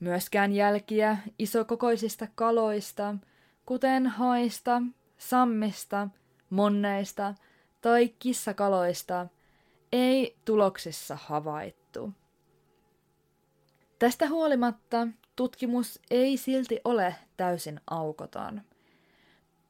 Myöskään 0.00 0.52
jälkiä 0.52 1.18
isokokoisista 1.38 2.26
kaloista, 2.34 3.14
kuten 3.66 4.06
haista, 4.06 4.82
sammista, 5.18 6.08
monneista 6.50 7.34
tai 7.80 8.08
kissakaloista, 8.08 9.26
ei 9.92 10.36
tuloksissa 10.44 11.18
havaittu. 11.20 12.12
Tästä 13.98 14.28
huolimatta 14.28 15.08
tutkimus 15.36 16.00
ei 16.10 16.36
silti 16.36 16.80
ole 16.84 17.14
täysin 17.36 17.80
aukoton. 17.90 18.62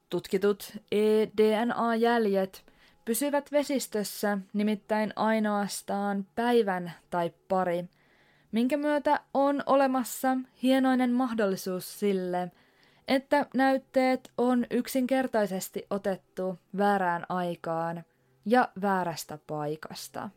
Tutkitut 0.09 0.77
eDNA-jäljet 0.91 2.65
pysyvät 3.05 3.51
vesistössä 3.51 4.37
nimittäin 4.53 5.13
ainoastaan 5.15 6.25
päivän 6.35 6.91
tai 7.09 7.31
pari– 7.47 7.85
minkä 8.51 8.77
myötä 8.77 9.19
on 9.33 9.63
olemassa 9.65 10.37
hienoinen 10.63 11.11
mahdollisuus 11.11 11.99
sille, 11.99 12.51
että 13.07 13.45
näytteet 13.53 14.31
on 14.37 14.65
yksinkertaisesti 14.71 15.85
otettu 15.89 16.59
väärään 16.77 17.25
aikaan 17.29 18.03
ja 18.45 18.69
väärästä 18.81 19.39
paikasta. 19.47 20.29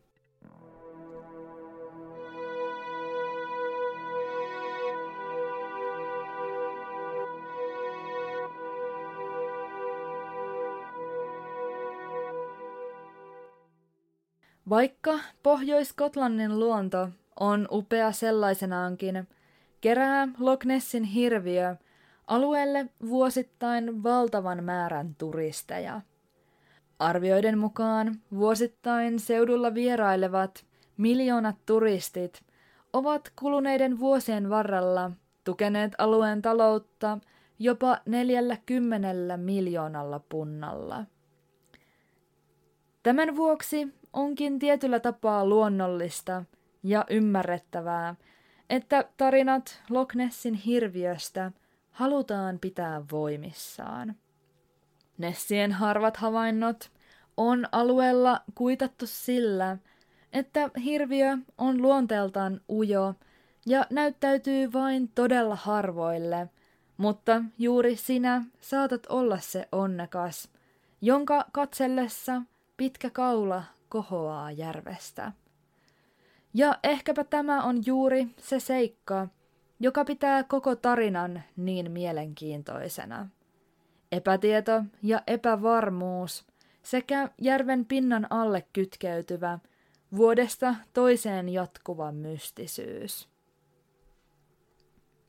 Vaikka 14.71 15.19
Pohjois-Skotlannin 15.43 16.59
luonto 16.59 17.09
on 17.41 17.69
upea 17.71 18.13
sellaisenaankin, 18.13 19.29
kerää 19.81 20.29
Loch 20.39 20.67
Nessin 20.67 21.05
hirviö 21.05 21.77
alueelle 22.27 22.87
vuosittain 23.09 24.03
valtavan 24.03 24.65
määrän 24.65 25.15
turisteja. 25.19 26.01
Arvioiden 26.99 27.59
mukaan 27.59 28.21
vuosittain 28.35 29.19
seudulla 29.19 29.75
vierailevat 29.75 30.67
miljoonat 30.97 31.57
turistit 31.67 32.43
ovat 32.93 33.33
kuluneiden 33.37 33.99
vuosien 33.99 34.51
varrella 34.51 35.11
tukeneet 35.45 35.93
alueen 35.99 36.43
taloutta 36.43 37.19
jopa 37.59 37.99
40 38.07 39.37
miljoonalla 39.37 40.21
punnalla. 40.29 41.05
Tämän 43.03 43.37
vuoksi 43.37 44.00
onkin 44.13 44.59
tietyllä 44.59 45.01
tapaa 45.01 45.47
luonnollista 45.47 46.45
ja 46.83 47.05
ymmärrettävää, 47.11 48.15
että 48.71 49.05
tarinat 49.17 49.83
Loch 49.91 50.15
Nessin 50.15 50.55
hirviöstä 50.55 51.53
halutaan 51.91 52.59
pitää 52.59 53.03
voimissaan. 53.13 54.15
Nessien 55.19 55.73
harvat 55.73 56.17
havainnot 56.17 56.91
on 57.37 57.67
alueella 57.73 58.41
kuitattu 58.55 59.07
sillä, 59.07 59.77
että 60.33 60.71
hirviö 60.85 61.39
on 61.59 61.83
luonteeltaan 61.83 62.61
ujo 62.71 63.15
ja 63.67 63.87
näyttäytyy 63.91 64.73
vain 64.73 65.09
todella 65.15 65.57
harvoille, 65.57 66.49
mutta 66.97 67.43
juuri 67.59 67.97
sinä 67.97 68.45
saatat 68.61 69.07
olla 69.09 69.39
se 69.39 69.69
onnekas, 69.73 70.49
jonka 71.01 71.45
katsellessa 71.53 72.43
pitkä 72.77 73.11
kaula 73.11 73.65
kohoaa 73.91 74.51
järvestä. 74.51 75.33
Ja 76.55 76.79
ehkäpä 76.83 77.25
tämä 77.25 77.63
on 77.63 77.87
juuri 77.87 78.27
se 78.39 78.61
seikka, 78.61 79.29
joka 79.81 80.05
pitää 80.05 80.43
koko 80.43 80.77
tarinan 80.77 81.43
niin 81.57 81.93
mielenkiintoisena. 81.93 83.29
Epätieto 84.13 84.85
ja 85.03 85.23
epävarmuus 85.27 86.47
sekä 86.83 87.29
järven 87.41 87.85
pinnan 87.85 88.27
alle 88.31 88.67
kytkeytyvä, 88.73 89.59
vuodesta 90.17 90.75
toiseen 90.93 91.49
jatkuva 91.49 92.13
mystisyys. 92.13 93.29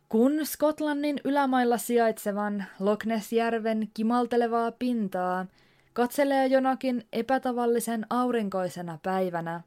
Kun 0.10 0.46
Skotlannin 0.46 1.20
ylämailla 1.24 1.78
sijaitsevan 1.78 2.66
Loch 2.80 3.06
Ness-järven 3.06 3.90
kimaltelevaa 3.94 4.72
pintaa 4.72 5.46
katselee 5.94 6.48
jonakin 6.48 7.08
epätavallisen 7.14 8.06
aurinkoisena 8.10 9.00
päivänä, 9.04 9.62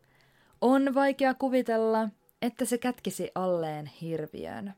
on 0.61 0.95
vaikea 0.95 1.35
kuvitella, 1.35 2.09
että 2.43 2.65
se 2.65 2.79
kätkisi 2.79 3.31
alleen 3.35 3.87
hirviön. 3.87 4.75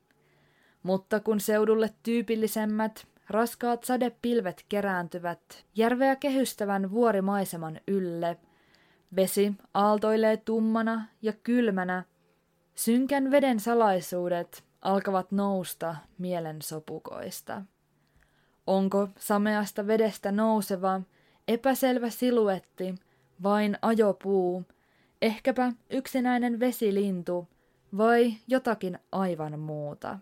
Mutta 0.83 1.19
kun 1.19 1.39
seudulle 1.39 1.89
tyypillisemmät, 2.03 3.07
raskaat 3.29 3.83
sadepilvet 3.83 4.65
kerääntyvät 4.69 5.65
järveä 5.75 6.15
kehystävän 6.15 6.91
vuorimaiseman 6.91 7.79
ylle, 7.87 8.37
vesi 9.15 9.53
aaltoilee 9.73 10.37
tummana 10.37 11.05
ja 11.21 11.33
kylmänä, 11.33 12.03
synkän 12.75 13.31
veden 13.31 13.59
salaisuudet 13.59 14.63
alkavat 14.81 15.31
nousta 15.31 15.95
mielen 16.17 16.61
sopukoista. 16.61 17.61
Onko 18.67 19.09
sameasta 19.19 19.87
vedestä 19.87 20.31
nouseva, 20.31 21.01
epäselvä 21.47 22.09
siluetti, 22.09 22.95
vain 23.43 23.77
ajopuu, 23.81 24.63
ehkäpä 25.21 25.73
yksinäinen 25.89 26.59
vesilintu 26.59 27.47
vai 27.97 28.33
jotakin 28.47 28.99
aivan 29.11 29.59
muuta. 29.59 30.19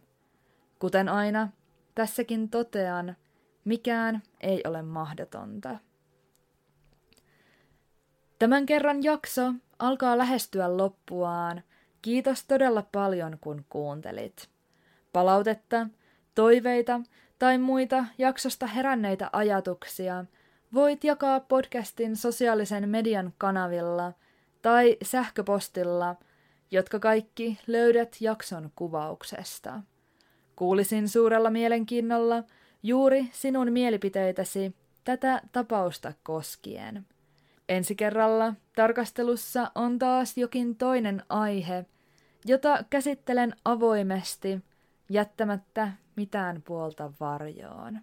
Kuten 0.80 1.10
aina, 1.10 1.50
tässäkin 1.96 2.50
totean, 2.50 3.16
mikään 3.66 4.22
ei 4.42 4.62
ole 4.68 4.82
mahdotonta. 4.82 5.78
Tämän 8.40 8.66
kerran 8.66 9.04
jakso 9.04 9.54
alkaa 9.80 10.18
lähestyä 10.18 10.78
loppuaan. 10.78 11.64
Kiitos 12.02 12.46
todella 12.46 12.84
paljon, 12.92 13.38
kun 13.42 13.66
kuuntelit. 13.70 14.50
Palautetta, 15.14 15.88
toiveita 16.36 17.02
tai 17.40 17.58
muita 17.58 18.06
jaksosta 18.18 18.68
heränneitä 18.68 19.30
ajatuksia 19.34 20.26
voit 20.74 21.04
jakaa 21.04 21.40
podcastin 21.40 22.16
sosiaalisen 22.16 22.90
median 22.90 23.34
kanavilla 23.38 24.14
tai 24.62 24.98
sähköpostilla, 25.04 26.16
jotka 26.72 27.00
kaikki 27.00 27.60
löydät 27.68 28.18
jakson 28.20 28.72
kuvauksesta. 28.76 29.82
Kuulisin 30.56 31.10
suurella 31.10 31.50
mielenkiinnolla 31.50 32.44
juuri 32.84 33.30
sinun 33.32 33.72
mielipiteitäsi 33.72 34.76
tätä 35.04 35.42
tapausta 35.52 36.14
koskien. 36.24 37.06
Ensi 37.70 37.96
kerralla 37.96 38.54
tarkastelussa 38.76 39.72
on 39.76 40.00
taas 40.00 40.38
jokin 40.38 40.76
toinen 40.76 41.24
aihe, 41.30 41.86
jota 42.46 42.84
käsittelen 42.90 43.56
avoimesti, 43.66 44.62
jättämättä 45.10 45.92
mitään 46.16 46.62
puolta 46.62 47.12
varjoon. 47.20 48.00